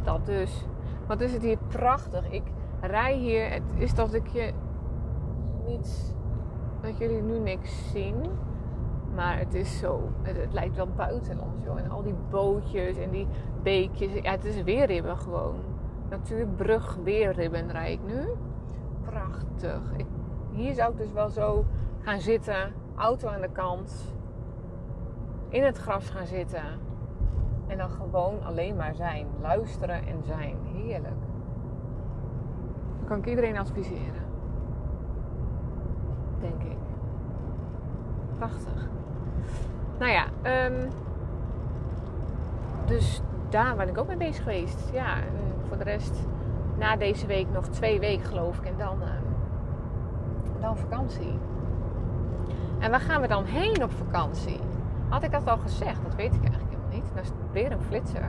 dat 0.04 0.26
dus. 0.26 0.66
Wat 1.08 1.22
is 1.22 1.34
het 1.34 1.42
hier 1.42 1.58
prachtig. 1.68 2.32
Ik 2.32 2.44
rij 2.82 3.14
hier, 3.14 3.52
het 3.52 3.64
is 3.76 3.94
dat 3.94 4.14
ik 4.14 4.28
je 4.28 4.54
niet 5.66 6.16
dat 6.82 6.98
jullie 6.98 7.22
nu 7.22 7.40
niks 7.40 7.92
zien. 7.92 8.16
Maar 9.18 9.38
het 9.38 9.54
is 9.54 9.80
zo. 9.80 10.10
Het, 10.22 10.54
lijkt 10.54 10.76
wel 10.76 10.88
buitenlands, 10.96 11.64
joh. 11.64 11.80
En 11.80 11.90
al 11.90 12.04
die 12.04 12.16
bootjes 12.30 12.98
en 12.98 13.10
die 13.10 13.28
beekjes. 13.64 14.14
Ja, 14.14 14.32
het 14.32 14.46
is 14.46 14.64
weerribben 14.64 15.18
gewoon. 15.18 15.56
Natuurbrug 16.10 16.98
weerribben 17.04 17.72
rijd 17.72 18.00
ik 18.00 18.06
nu. 18.06 18.28
Prachtig. 19.02 19.82
Hier 20.52 20.74
zou 20.74 20.92
ik 20.92 20.98
dus 20.98 21.12
wel 21.12 21.30
zo 21.30 21.66
gaan 22.00 22.20
zitten. 22.20 22.74
Auto 22.96 23.28
aan 23.28 23.42
de 23.42 23.52
kant. 23.52 24.14
In 25.50 25.64
het 25.64 25.78
gras 25.78 26.10
gaan 26.10 26.28
zitten. 26.28 26.64
En 27.68 27.78
dan 27.78 27.90
gewoon 27.90 28.44
alleen 28.44 28.76
maar 28.76 28.96
zijn. 28.96 29.28
Luisteren 29.42 30.08
en 30.08 30.24
zijn. 30.24 30.58
Heerlijk. 30.64 31.24
Kan 33.06 33.18
ik 33.18 33.26
iedereen 33.26 33.58
adviseren 33.58 34.28
denk 36.40 36.64
ik. 36.64 36.78
Prachtig. 38.38 38.90
Nou 39.98 40.12
ja, 40.12 40.26
um, 40.66 40.90
dus 42.86 43.22
daar 43.50 43.76
ben 43.76 43.88
ik 43.88 43.98
ook 43.98 44.08
mee 44.08 44.18
bezig 44.18 44.44
geweest. 44.44 44.90
Ja, 44.94 45.16
voor 45.68 45.78
de 45.78 45.84
rest 45.84 46.28
na 46.78 46.96
deze 46.96 47.28
week 47.28 47.48
nog 47.54 47.68
twee 47.68 48.00
weken 48.00 48.26
geloof 48.26 48.58
ik. 48.58 48.66
En 48.66 48.78
dan, 48.78 48.98
uh, 49.02 49.08
dan 50.62 50.78
vakantie. 50.78 51.40
En 52.80 52.92
waar 52.92 53.00
gaan 53.00 53.22
we 53.22 53.28
dan 53.28 53.46
heen 53.46 53.84
op 53.84 53.92
vakantie? 53.92 54.60
Had 55.10 55.24
ik 55.24 55.32
dat 55.32 55.48
al 55.48 55.58
gezegd? 55.58 56.04
Dat 56.04 56.16
weet 56.16 56.36
ik 56.36 56.42
eigenlijk 56.42 56.70
helemaal 56.70 56.92
niet. 56.92 57.16
Dat 57.16 57.24
is 57.24 57.32
weer 57.52 57.72
een 57.72 57.82
flitser. 57.88 58.24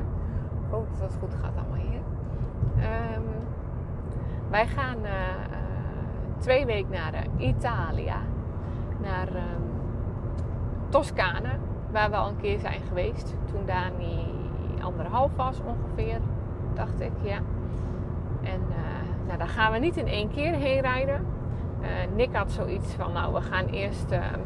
Ik 0.64 0.70
hoop 0.70 0.86
dat 0.98 1.08
het 1.08 1.18
goed 1.20 1.34
gaat 1.34 1.56
allemaal 1.56 1.86
hier. 1.88 2.00
Ehm, 2.78 3.22
wij 4.50 4.66
gaan 4.66 4.98
uh, 5.02 5.10
twee 6.38 6.66
weken 6.66 6.90
naar 6.90 7.26
Italië. 7.36 8.14
Naar 9.00 9.28
Toscane. 10.88 11.48
Waar 11.90 12.10
we 12.10 12.16
al 12.16 12.28
een 12.28 12.40
keer 12.40 12.58
zijn 12.58 12.80
geweest. 12.88 13.34
Toen 13.50 13.66
Dani 13.66 14.26
anderhalf 14.82 15.30
was 15.36 15.60
ongeveer. 15.64 16.18
Dacht 16.74 17.00
ik, 17.00 17.12
ja. 17.22 17.38
En 18.42 18.60
nou, 19.26 19.38
daar 19.38 19.48
gaan 19.48 19.72
we 19.72 19.78
niet 19.78 19.96
in 19.96 20.08
één 20.08 20.30
keer 20.30 20.52
heen 20.54 20.80
rijden. 20.80 21.26
Nick 22.14 22.34
had 22.34 22.50
zoiets 22.50 22.94
van, 22.94 23.12
nou 23.12 23.34
we 23.34 23.40
gaan 23.40 23.66
eerst 23.66 24.10
ehm, 24.10 24.40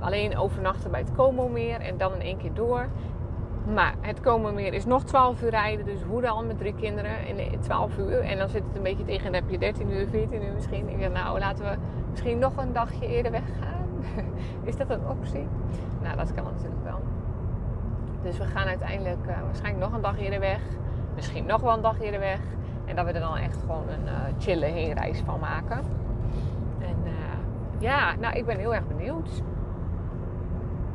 alleen 0.00 0.38
overnachten 0.38 0.90
bij 0.90 1.00
het 1.00 1.14
Como 1.16 1.48
meer 1.48 1.80
en 1.80 1.96
dan 1.96 2.14
in 2.14 2.20
één 2.20 2.36
keer 2.36 2.54
door. 2.54 2.86
Maar 3.74 3.94
het 4.00 4.20
Como 4.20 4.52
meer 4.52 4.74
is 4.74 4.84
nog 4.84 5.04
12 5.04 5.42
uur 5.42 5.50
rijden, 5.50 5.84
dus 5.84 6.02
hoe 6.02 6.20
dan 6.20 6.46
met 6.46 6.58
drie 6.58 6.74
kinderen 6.74 7.26
in 7.26 7.60
12 7.60 7.98
uur. 7.98 8.20
En 8.20 8.38
dan 8.38 8.48
zit 8.48 8.62
het 8.66 8.76
een 8.76 8.82
beetje 8.82 9.04
tegen, 9.04 9.24
dan 9.24 9.34
heb 9.34 9.50
je 9.50 9.58
13 9.58 9.90
uur, 9.90 10.08
14 10.08 10.44
uur 10.44 10.52
misschien. 10.52 10.88
Ik 10.88 11.00
dacht, 11.00 11.12
nou 11.12 11.38
laten 11.38 11.64
we 11.64 11.76
misschien 12.10 12.38
nog 12.38 12.56
een 12.56 12.72
dagje 12.72 13.06
eerder 13.06 13.32
weggaan. 13.32 13.77
is 14.70 14.76
dat 14.76 14.90
een 14.90 15.08
optie? 15.08 15.46
Nou, 16.02 16.16
dat 16.16 16.34
kan 16.34 16.44
natuurlijk 16.44 16.82
wel. 16.84 17.00
Dus 18.22 18.38
we 18.38 18.44
gaan 18.44 18.66
uiteindelijk 18.66 19.26
uh, 19.26 19.42
waarschijnlijk 19.44 19.84
nog 19.84 19.94
een 19.94 20.02
dag 20.02 20.18
eerder 20.18 20.40
weg. 20.40 20.60
Misschien 21.14 21.46
nog 21.46 21.60
wel 21.60 21.74
een 21.74 21.82
dag 21.82 22.00
eerder 22.00 22.20
weg. 22.20 22.40
En 22.84 22.96
dat 22.96 23.04
we 23.04 23.12
er 23.12 23.20
dan 23.20 23.36
echt 23.36 23.56
gewoon 23.56 23.88
een 23.88 24.04
uh, 24.04 24.12
chille 24.38 24.66
heenreis 24.66 25.20
van 25.20 25.40
maken. 25.40 25.78
En 26.78 26.96
uh, 27.04 27.10
ja, 27.78 28.14
nou 28.14 28.36
ik 28.36 28.46
ben 28.46 28.58
heel 28.58 28.74
erg 28.74 28.86
benieuwd 28.86 29.42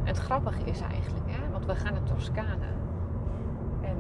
het 0.04 0.18
grappige 0.18 0.64
is 0.64 0.82
eigenlijk, 0.82 1.26
hè, 1.28 1.52
want 1.52 1.66
we 1.66 1.76
gaan 1.76 1.94
naar 1.94 2.04
Toscane. 2.04 2.66
En 3.82 3.98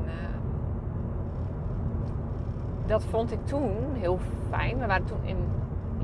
dat 2.86 3.04
vond 3.04 3.32
ik 3.32 3.46
toen 3.46 3.76
heel 3.94 4.20
fijn. 4.50 4.80
We 4.80 4.86
waren 4.86 5.06
toen 5.06 5.24
in 5.24 5.38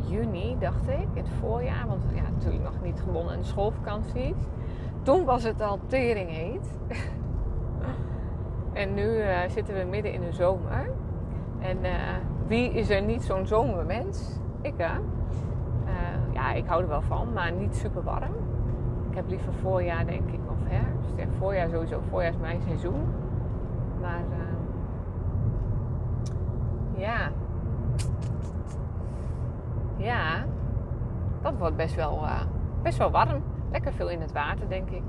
juni, 0.07 0.55
dacht 0.59 0.88
ik, 0.88 1.07
in 1.13 1.23
het 1.23 1.29
voorjaar. 1.39 1.88
Want 1.88 2.03
ja, 2.13 2.21
natuurlijk 2.21 2.63
nog 2.63 2.81
niet 2.83 2.99
gebonden 2.99 3.38
in 3.38 3.43
schoolvakanties. 3.43 4.35
Toen 5.01 5.25
was 5.25 5.43
het 5.43 5.62
al 5.62 5.79
tering 5.88 6.29
heet. 6.29 6.77
en 8.81 8.93
nu 8.93 9.17
uh, 9.17 9.38
zitten 9.47 9.75
we 9.75 9.83
midden 9.83 10.13
in 10.13 10.21
de 10.21 10.31
zomer. 10.31 10.89
En 11.59 11.77
uh, 11.77 11.91
wie 12.47 12.71
is 12.71 12.89
er 12.89 13.01
niet 13.01 13.23
zo'n 13.23 13.47
zomermens? 13.47 14.39
Ik 14.62 14.73
hè. 14.77 14.97
ja, 16.31 16.53
ik 16.53 16.65
hou 16.65 16.81
er 16.81 16.88
wel 16.88 17.01
van, 17.01 17.33
maar 17.33 17.51
niet 17.51 17.75
super 17.75 18.03
warm. 18.03 18.33
Ik 19.09 19.15
heb 19.15 19.25
liever 19.27 19.53
voorjaar, 19.53 20.05
denk 20.05 20.27
ik, 20.27 20.39
of 20.49 20.57
herfst. 20.63 21.13
Ja, 21.15 21.25
voorjaar 21.38 21.69
sowieso. 21.69 21.99
Voorjaar 22.09 22.31
is 22.31 22.39
mijn 22.39 22.62
seizoen. 22.62 23.05
Maar 24.01 24.23
ja. 26.97 27.31
Ja. 29.99 30.45
Dat 31.41 31.57
wordt 31.57 31.75
best 31.75 31.95
wel, 31.95 32.23
uh, 32.23 32.41
best 32.81 32.97
wel 32.97 33.12
warm. 33.12 33.43
Lekker 33.71 33.93
veel 33.93 34.09
in 34.09 34.21
het 34.21 34.31
water, 34.31 34.69
denk 34.69 34.89
ik. 34.89 35.03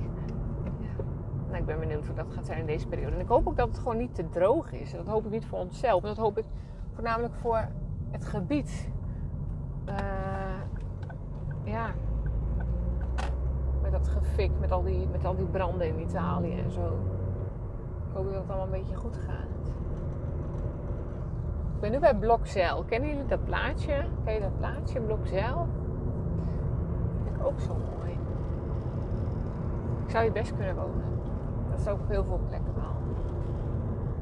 Ja. 0.64 1.04
Nou, 1.46 1.58
ik 1.58 1.66
ben 1.66 1.78
benieuwd 1.78 2.06
hoe 2.06 2.16
dat 2.16 2.32
gaat 2.32 2.46
zijn 2.46 2.58
in 2.58 2.66
deze 2.66 2.88
periode. 2.88 3.14
En 3.14 3.20
ik 3.20 3.28
hoop 3.28 3.48
ook 3.48 3.56
dat 3.56 3.68
het 3.68 3.78
gewoon 3.78 3.96
niet 3.96 4.14
te 4.14 4.28
droog 4.28 4.72
is. 4.72 4.92
Dat 4.92 5.06
hoop 5.06 5.24
ik 5.24 5.30
niet 5.30 5.46
voor 5.46 5.58
onszelf. 5.58 6.02
Dat 6.02 6.16
hoop 6.16 6.38
ik 6.38 6.44
voornamelijk 6.94 7.34
voor 7.34 7.68
het 8.10 8.24
gebied. 8.24 8.90
Uh, 9.88 9.96
ja, 11.64 11.90
met 13.82 13.92
dat 13.92 14.08
gefik, 14.08 14.50
met 14.60 14.70
al, 14.70 14.82
die, 14.82 15.08
met 15.08 15.24
al 15.24 15.36
die 15.36 15.46
branden 15.46 15.86
in 15.86 16.00
Italië 16.00 16.58
en 16.58 16.70
zo. 16.70 16.98
Ik 18.08 18.16
hoop 18.16 18.24
dat 18.24 18.34
het 18.34 18.48
allemaal 18.48 18.64
een 18.64 18.80
beetje 18.80 18.94
goed 18.94 19.16
gaat. 19.16 19.59
Ik 21.80 21.90
ben 21.90 21.94
nu 21.94 22.00
bij 22.00 22.14
Blokzeil. 22.14 22.84
Kennen 22.84 23.08
jullie 23.08 23.26
dat 23.26 23.44
plaatje? 23.44 24.04
Ken 24.24 24.34
je 24.34 24.40
dat 24.40 24.58
plaatje, 24.58 25.00
Blokzeil? 25.00 25.68
Ook 27.42 27.60
zo 27.60 27.68
mooi. 27.68 28.12
Ik 30.04 30.10
zou 30.10 30.24
je 30.24 30.32
best 30.32 30.56
kunnen 30.56 30.74
wonen. 30.74 31.04
Dat 31.70 31.80
zou 31.80 31.98
ook 32.00 32.08
heel 32.08 32.24
veel 32.24 32.40
plekken 32.48 32.74
wel. 32.74 32.94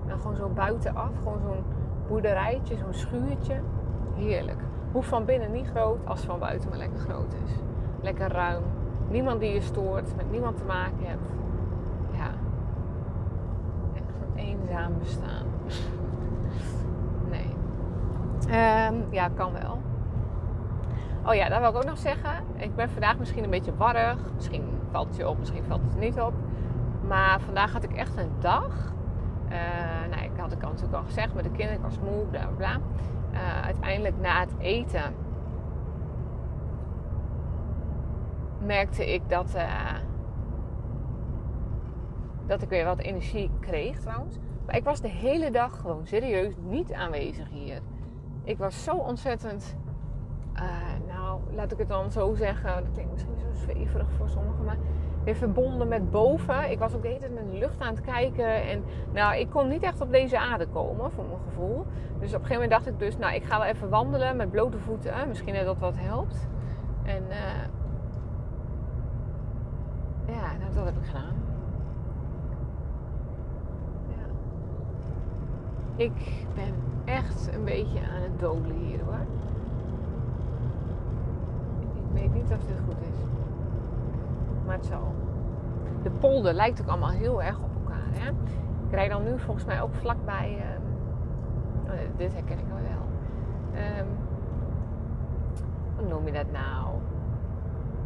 En 0.07 0.19
gewoon 0.19 0.37
zo 0.37 0.49
buitenaf, 0.49 1.11
gewoon 1.23 1.41
zo'n 1.41 1.65
boerderijtje, 2.09 2.77
zo'n 2.77 2.95
schuurtje. 2.95 3.61
Heerlijk. 4.15 4.61
Hoeft 4.93 5.09
van 5.09 5.25
binnen 5.25 5.53
niet 5.53 5.69
groot 5.69 5.99
als 6.07 6.21
van 6.21 6.39
buiten 6.39 6.69
maar 6.69 6.79
lekker 6.79 6.99
groot 6.99 7.35
is. 7.45 7.53
Lekker 8.01 8.33
ruim 8.33 8.63
niemand 9.09 9.41
die 9.41 9.53
je 9.53 9.61
stoort, 9.61 10.17
met 10.17 10.31
niemand 10.31 10.57
te 10.57 10.65
maken 10.65 11.07
hebt. 11.07 11.31
Ja, 12.13 12.31
echt 13.95 14.15
een 14.21 14.39
eenzaam 14.39 14.99
bestaan. 14.99 15.47
Um, 18.49 19.07
ja, 19.11 19.29
kan 19.29 19.53
wel. 19.53 19.79
Oh 21.25 21.35
ja, 21.35 21.49
dat 21.49 21.59
wil 21.59 21.69
ik 21.69 21.77
ook 21.77 21.85
nog 21.85 21.99
zeggen. 21.99 22.45
Ik 22.57 22.75
ben 22.77 22.91
vandaag 22.91 23.19
misschien 23.19 23.45
een 23.45 23.51
beetje 23.51 23.77
warrig. 23.77 24.19
Misschien 24.35 24.65
valt 24.91 25.07
het 25.07 25.17
je 25.17 25.29
op, 25.29 25.39
misschien 25.39 25.65
valt 25.65 25.83
het 25.83 25.99
niet 25.99 26.21
op. 26.21 26.35
Maar 27.09 27.41
vandaag 27.41 27.73
had 27.73 27.83
ik 27.83 27.93
echt 27.93 28.17
een 28.17 28.31
dag. 28.39 28.93
Uh, 29.49 30.11
nou, 30.11 30.23
ik 30.23 30.31
had 30.37 30.53
ik 30.53 30.63
al 30.63 30.69
natuurlijk 30.69 30.97
al 30.97 31.05
gezegd 31.05 31.35
met 31.35 31.45
de 31.45 31.51
kinderen, 31.51 31.77
ik 31.77 31.83
was 31.83 31.99
moe, 31.99 32.25
bla 32.31 32.47
bla. 32.57 32.77
Uh, 33.33 33.65
uiteindelijk 33.65 34.21
na 34.21 34.41
het 34.41 34.55
eten 34.59 35.15
merkte 38.67 39.13
ik 39.15 39.29
dat, 39.29 39.55
uh, 39.57 39.95
dat 42.47 42.63
ik 42.63 42.69
weer 42.69 42.85
wat 42.85 42.99
energie 42.99 43.51
kreeg 43.61 44.01
trouwens. 44.01 44.39
Maar 44.67 44.77
ik 44.77 44.85
was 44.85 45.01
de 45.01 45.09
hele 45.09 45.51
dag 45.51 45.81
gewoon 45.81 46.07
serieus 46.07 46.55
niet 46.61 46.93
aanwezig 46.93 47.49
hier. 47.49 47.81
Ik 48.49 48.59
was 48.59 48.85
zo 48.85 48.97
ontzettend, 48.97 49.77
uh, 50.55 50.63
nou 51.07 51.41
laat 51.53 51.73
ik 51.73 51.79
het 51.79 51.89
dan 51.89 52.11
zo 52.11 52.35
zeggen, 52.35 52.85
dat 52.85 52.93
klinkt 52.93 53.13
misschien 53.13 53.39
zo 53.39 53.47
zweverig 53.53 54.11
voor 54.17 54.29
sommigen, 54.29 54.65
maar 54.65 54.77
weer 55.25 55.35
verbonden 55.35 55.89
met 55.89 56.11
boven. 56.11 56.71
Ik 56.71 56.79
was 56.79 56.95
ook 56.95 57.03
de 57.03 57.09
hele 57.09 57.21
tijd 57.21 57.35
naar 57.35 57.45
de 57.45 57.59
lucht 57.59 57.81
aan 57.81 57.95
het 57.95 58.01
kijken. 58.01 58.63
En 58.63 58.85
nou, 59.13 59.37
ik 59.37 59.51
kon 59.51 59.69
niet 59.69 59.83
echt 59.83 60.01
op 60.01 60.11
deze 60.11 60.39
aarde 60.39 60.67
komen, 60.67 61.11
voor 61.11 61.25
mijn 61.25 61.41
gevoel. 61.49 61.87
Dus 62.19 62.29
op 62.29 62.41
een 62.41 62.47
gegeven 62.47 62.53
moment 62.53 62.71
dacht 62.71 62.87
ik 62.87 62.99
dus, 62.99 63.17
nou, 63.17 63.35
ik 63.35 63.45
ga 63.45 63.59
wel 63.59 63.67
even 63.67 63.89
wandelen 63.89 64.37
met 64.37 64.51
blote 64.51 64.79
voeten. 64.79 65.29
Misschien 65.29 65.55
dat 65.55 65.65
dat 65.65 65.79
wat 65.79 65.97
helpt. 65.97 66.49
En 67.03 67.23
uh, 67.29 67.65
ja, 70.35 70.57
nou, 70.59 70.75
dat 70.75 70.85
heb 70.85 70.97
ik 70.97 71.07
gedaan. 71.07 71.35
Ja. 74.09 74.25
Ik 75.97 76.47
ben 76.55 76.75
echt 77.09 77.51
een 77.55 77.65
beetje 77.65 78.01
aan 78.01 78.23
het 78.23 78.41
dolen 78.41 78.77
hier 78.77 79.01
hoor. 79.05 79.27
Ik 81.95 82.13
weet 82.13 82.35
niet 82.35 82.53
of 82.53 82.67
dit 82.67 82.81
goed 82.87 83.01
is. 83.01 83.19
Maar 84.67 84.77
het 84.77 84.87
zal. 84.87 85.15
De 86.03 86.11
polder 86.11 86.55
lijkt 86.55 86.81
ook 86.81 86.89
allemaal 86.89 87.11
heel 87.11 87.43
erg 87.43 87.59
op 87.59 87.71
elkaar. 87.75 88.07
Hè? 88.11 88.29
Ik 88.87 88.95
rijd 88.95 89.11
dan 89.11 89.25
nu 89.25 89.39
volgens 89.39 89.65
mij 89.65 89.83
ook 89.83 89.95
vlakbij. 89.95 90.57
Uh, 90.57 91.93
oh, 91.93 92.01
dit 92.17 92.33
herken 92.33 92.59
ik 92.59 92.65
wel. 92.69 93.07
Um, 93.99 94.07
hoe 95.97 96.09
noem 96.09 96.27
je 96.27 96.33
dat 96.33 96.51
nou? 96.53 96.95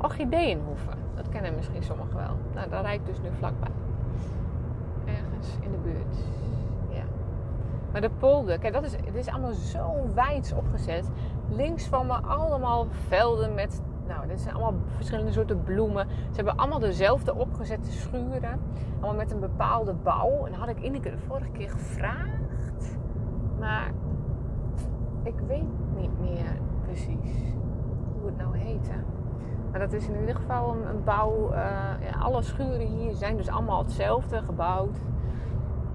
Orchideenhoeven. 0.01 0.95
Dat 1.15 1.29
kennen 1.29 1.55
misschien 1.55 1.83
sommigen 1.83 2.17
wel. 2.17 2.37
Nou, 2.55 2.69
daar 2.71 2.83
rijd 2.83 3.01
ik 3.01 3.07
dus 3.07 3.21
nu 3.21 3.29
vlakbij. 3.39 3.71
Ergens 5.05 5.57
in 5.61 5.71
de 5.71 5.79
buurt. 5.79 6.17
Maar 7.93 8.01
de 8.01 8.11
polder, 8.11 8.59
kijk, 8.59 8.73
dat 8.73 8.85
is, 8.85 8.93
het 8.93 9.15
is 9.15 9.29
allemaal 9.29 9.53
zo 9.53 10.07
wijd 10.15 10.55
opgezet. 10.57 11.11
Links 11.49 11.87
van 11.87 12.07
me 12.07 12.15
allemaal 12.15 12.87
velden 13.09 13.55
met, 13.55 13.83
nou, 14.07 14.27
dit 14.27 14.41
zijn 14.41 14.55
allemaal 14.55 14.81
verschillende 14.97 15.33
soorten 15.33 15.63
bloemen. 15.63 16.09
Ze 16.09 16.37
hebben 16.37 16.57
allemaal 16.57 16.79
dezelfde 16.79 17.35
opgezette 17.35 17.93
schuren. 17.93 18.61
Allemaal 18.93 19.15
met 19.15 19.31
een 19.33 19.41
bepaalde 19.41 19.93
bouw. 19.93 20.45
En 20.45 20.51
dat 20.51 20.61
had 20.61 20.69
ik 20.69 20.81
Ineke 20.81 21.11
de 21.11 21.19
vorige 21.19 21.51
keer 21.51 21.71
gevraagd. 21.71 22.99
Maar 23.59 23.93
ik 25.23 25.39
weet 25.47 25.95
niet 25.97 26.21
meer 26.21 26.57
precies 26.83 27.55
hoe 28.13 28.27
het 28.27 28.37
nou 28.37 28.59
heette. 28.59 28.93
Maar 29.71 29.81
dat 29.81 29.93
is 29.93 30.09
in 30.09 30.21
ieder 30.21 30.35
geval 30.35 30.77
een, 30.77 31.05
bouw. 31.05 31.55
Ja, 31.55 32.19
alle 32.21 32.43
schuren 32.43 32.87
hier 32.87 33.15
zijn 33.15 33.37
dus 33.37 33.49
allemaal 33.49 33.79
hetzelfde 33.79 34.43
gebouwd. 34.43 34.97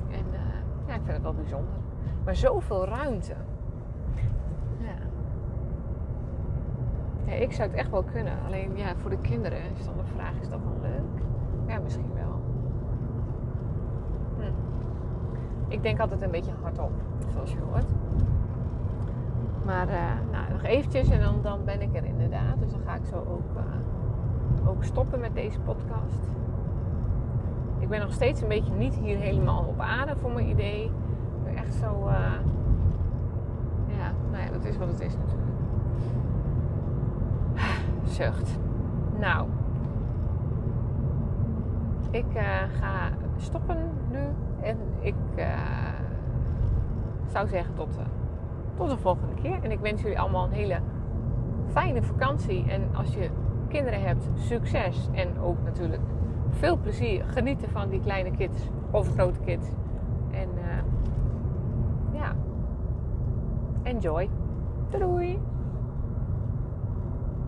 En 0.09 0.25
uh, 0.31 0.39
ja, 0.87 0.93
ik 0.93 1.01
vind 1.03 1.13
het 1.13 1.21
wel 1.21 1.33
bijzonder. 1.33 1.73
Maar 2.27 2.35
zoveel 2.35 2.85
ruimte. 2.85 3.33
Ja. 4.77 4.95
ja. 7.25 7.33
Ik 7.33 7.51
zou 7.51 7.69
het 7.69 7.77
echt 7.77 7.89
wel 7.89 8.03
kunnen. 8.03 8.33
Alleen 8.45 8.71
ja, 8.75 8.95
voor 8.95 9.09
de 9.09 9.17
kinderen 9.17 9.59
is 9.77 9.85
dan 9.85 9.93
de 9.97 10.05
vraag: 10.15 10.39
is 10.41 10.49
dat 10.49 10.59
wel 10.63 10.77
leuk? 10.81 11.23
Ja, 11.67 11.79
misschien 11.79 12.13
wel. 12.13 12.41
Hm. 14.35 14.51
Ik 15.67 15.83
denk 15.83 15.99
altijd 15.99 16.21
een 16.21 16.31
beetje 16.31 16.51
hardop, 16.61 16.91
zoals 17.33 17.51
je 17.51 17.59
hoort. 17.71 17.91
Maar 19.65 19.87
uh, 19.87 20.31
nou, 20.31 20.51
nog 20.51 20.63
eventjes 20.63 21.09
en 21.09 21.21
dan, 21.21 21.41
dan 21.41 21.63
ben 21.65 21.81
ik 21.81 21.95
er 21.95 22.05
inderdaad. 22.05 22.59
Dus 22.59 22.71
dan 22.71 22.81
ga 22.85 22.95
ik 22.95 23.05
zo 23.05 23.15
ook, 23.15 23.57
uh, 23.57 24.69
ook 24.69 24.83
stoppen 24.83 25.19
met 25.19 25.33
deze 25.33 25.59
podcast. 25.59 26.27
Ik 27.79 27.89
ben 27.89 27.99
nog 27.99 28.11
steeds 28.13 28.41
een 28.41 28.47
beetje 28.47 28.73
niet 28.73 28.95
hier 28.95 29.17
helemaal 29.17 29.65
op 29.67 29.79
aarde 29.79 30.15
voor 30.15 30.31
mijn 30.31 30.49
idee. 30.49 30.91
Echt 31.55 31.73
zo. 31.73 32.09
Ja, 33.87 34.11
nou 34.31 34.43
ja, 34.43 34.51
dat 34.51 34.65
is 34.65 34.77
wat 34.77 34.87
het 34.87 34.99
is 34.99 35.15
natuurlijk. 35.17 35.47
Zucht. 38.17 38.59
Nou. 39.19 39.47
Ik 42.11 42.35
uh, 42.35 42.43
ga 42.79 43.09
stoppen 43.37 43.77
nu. 44.11 44.19
En 44.61 44.77
ik 44.99 45.15
uh, 45.35 45.45
zou 47.25 47.47
zeggen 47.47 47.73
tot, 47.73 47.99
tot 48.75 48.89
de 48.89 48.97
volgende 48.97 49.33
keer. 49.33 49.63
En 49.63 49.71
ik 49.71 49.79
wens 49.79 50.01
jullie 50.01 50.19
allemaal 50.19 50.45
een 50.45 50.51
hele 50.51 50.79
fijne 51.67 52.03
vakantie. 52.03 52.65
En 52.69 52.95
als 52.95 53.13
je 53.13 53.29
kinderen 53.67 54.01
hebt, 54.01 54.29
succes. 54.33 55.09
En 55.11 55.39
ook 55.39 55.63
natuurlijk 55.63 56.01
veel 56.49 56.77
plezier. 56.77 57.25
Genieten 57.25 57.69
van 57.69 57.89
die 57.89 57.99
kleine 57.99 58.31
kids 58.31 58.69
of 58.91 59.11
grote 59.13 59.39
kids. 59.39 59.67
Enjoy. 63.97 64.29
Doei! 64.91 65.56